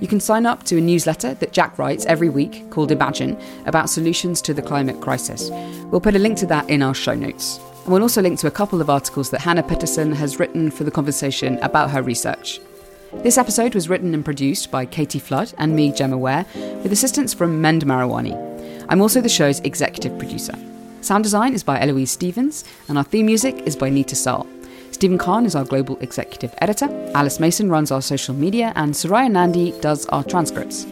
You 0.00 0.06
can 0.06 0.20
sign 0.20 0.46
up 0.46 0.62
to 0.64 0.76
a 0.76 0.80
newsletter 0.80 1.34
that 1.34 1.52
Jack 1.52 1.78
writes 1.78 2.06
every 2.06 2.28
week 2.28 2.70
called 2.70 2.92
Imagine 2.92 3.36
about 3.64 3.90
solutions 3.90 4.40
to 4.42 4.54
the 4.54 4.62
climate 4.62 5.00
crisis. 5.00 5.50
We'll 5.86 6.00
put 6.00 6.14
a 6.14 6.20
link 6.20 6.38
to 6.38 6.46
that 6.46 6.68
in 6.70 6.82
our 6.82 6.94
show 6.94 7.14
notes. 7.14 7.58
And 7.86 7.92
we'll 7.92 8.02
also 8.02 8.20
link 8.20 8.40
to 8.40 8.48
a 8.48 8.50
couple 8.50 8.80
of 8.80 8.90
articles 8.90 9.30
that 9.30 9.42
Hannah 9.42 9.62
Pettersson 9.62 10.12
has 10.14 10.40
written 10.40 10.72
for 10.72 10.82
the 10.82 10.90
conversation 10.90 11.56
about 11.62 11.88
her 11.92 12.02
research. 12.02 12.58
This 13.22 13.38
episode 13.38 13.76
was 13.76 13.88
written 13.88 14.12
and 14.12 14.24
produced 14.24 14.72
by 14.72 14.86
Katie 14.86 15.20
Flood 15.20 15.54
and 15.56 15.76
me, 15.76 15.92
Gemma 15.92 16.18
Ware, 16.18 16.44
with 16.82 16.90
assistance 16.90 17.32
from 17.32 17.60
Mend 17.60 17.84
Mariwany. 17.84 18.34
I'm 18.88 19.00
also 19.00 19.20
the 19.20 19.28
show's 19.28 19.60
executive 19.60 20.18
producer. 20.18 20.54
Sound 21.00 21.22
design 21.22 21.54
is 21.54 21.62
by 21.62 21.78
Eloise 21.80 22.10
Stevens, 22.10 22.64
and 22.88 22.98
our 22.98 23.04
theme 23.04 23.26
music 23.26 23.54
is 23.66 23.76
by 23.76 23.88
Neeta 23.88 24.16
Sarl. 24.16 24.48
Stephen 24.90 25.16
Khan 25.16 25.46
is 25.46 25.54
our 25.54 25.64
global 25.64 25.96
executive 26.00 26.52
editor, 26.58 26.88
Alice 27.14 27.38
Mason 27.38 27.70
runs 27.70 27.92
our 27.92 28.02
social 28.02 28.34
media, 28.34 28.72
and 28.74 28.94
Soraya 28.94 29.30
Nandi 29.30 29.70
does 29.80 30.06
our 30.06 30.24
transcripts. 30.24 30.86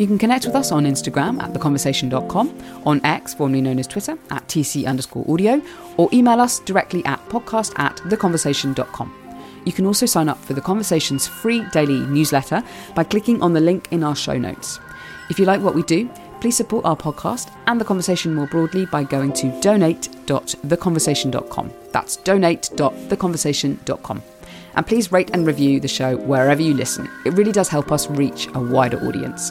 You 0.00 0.06
can 0.06 0.16
connect 0.16 0.46
with 0.46 0.56
us 0.56 0.72
on 0.72 0.84
Instagram 0.84 1.42
at 1.42 1.52
theconversation.com, 1.52 2.82
on 2.86 3.04
X, 3.04 3.34
formerly 3.34 3.60
known 3.60 3.78
as 3.78 3.86
Twitter, 3.86 4.16
at 4.30 4.48
TC 4.48 4.86
underscore 4.86 5.30
audio, 5.30 5.60
or 5.98 6.08
email 6.10 6.40
us 6.40 6.60
directly 6.60 7.04
at 7.04 7.18
podcast 7.28 7.78
at 7.78 7.98
theconversation.com. 7.98 9.14
You 9.66 9.72
can 9.72 9.84
also 9.84 10.06
sign 10.06 10.30
up 10.30 10.42
for 10.42 10.54
The 10.54 10.62
Conversation's 10.62 11.28
free 11.28 11.66
daily 11.74 12.00
newsletter 12.06 12.62
by 12.94 13.04
clicking 13.04 13.42
on 13.42 13.52
the 13.52 13.60
link 13.60 13.88
in 13.90 14.02
our 14.02 14.16
show 14.16 14.38
notes. 14.38 14.80
If 15.28 15.38
you 15.38 15.44
like 15.44 15.60
what 15.60 15.74
we 15.74 15.82
do, 15.82 16.08
please 16.40 16.56
support 16.56 16.86
our 16.86 16.96
podcast 16.96 17.54
and 17.66 17.78
the 17.78 17.84
conversation 17.84 18.34
more 18.34 18.46
broadly 18.46 18.86
by 18.86 19.04
going 19.04 19.34
to 19.34 19.60
donate.theconversation.com. 19.60 21.72
That's 21.92 22.16
donate.theconversation.com. 22.16 24.22
And 24.76 24.86
please 24.86 25.12
rate 25.12 25.30
and 25.34 25.46
review 25.46 25.78
the 25.80 25.88
show 25.88 26.16
wherever 26.16 26.62
you 26.62 26.72
listen. 26.74 27.10
It 27.26 27.34
really 27.34 27.52
does 27.52 27.68
help 27.68 27.92
us 27.92 28.08
reach 28.08 28.48
a 28.54 28.60
wider 28.60 28.98
audience. 29.06 29.50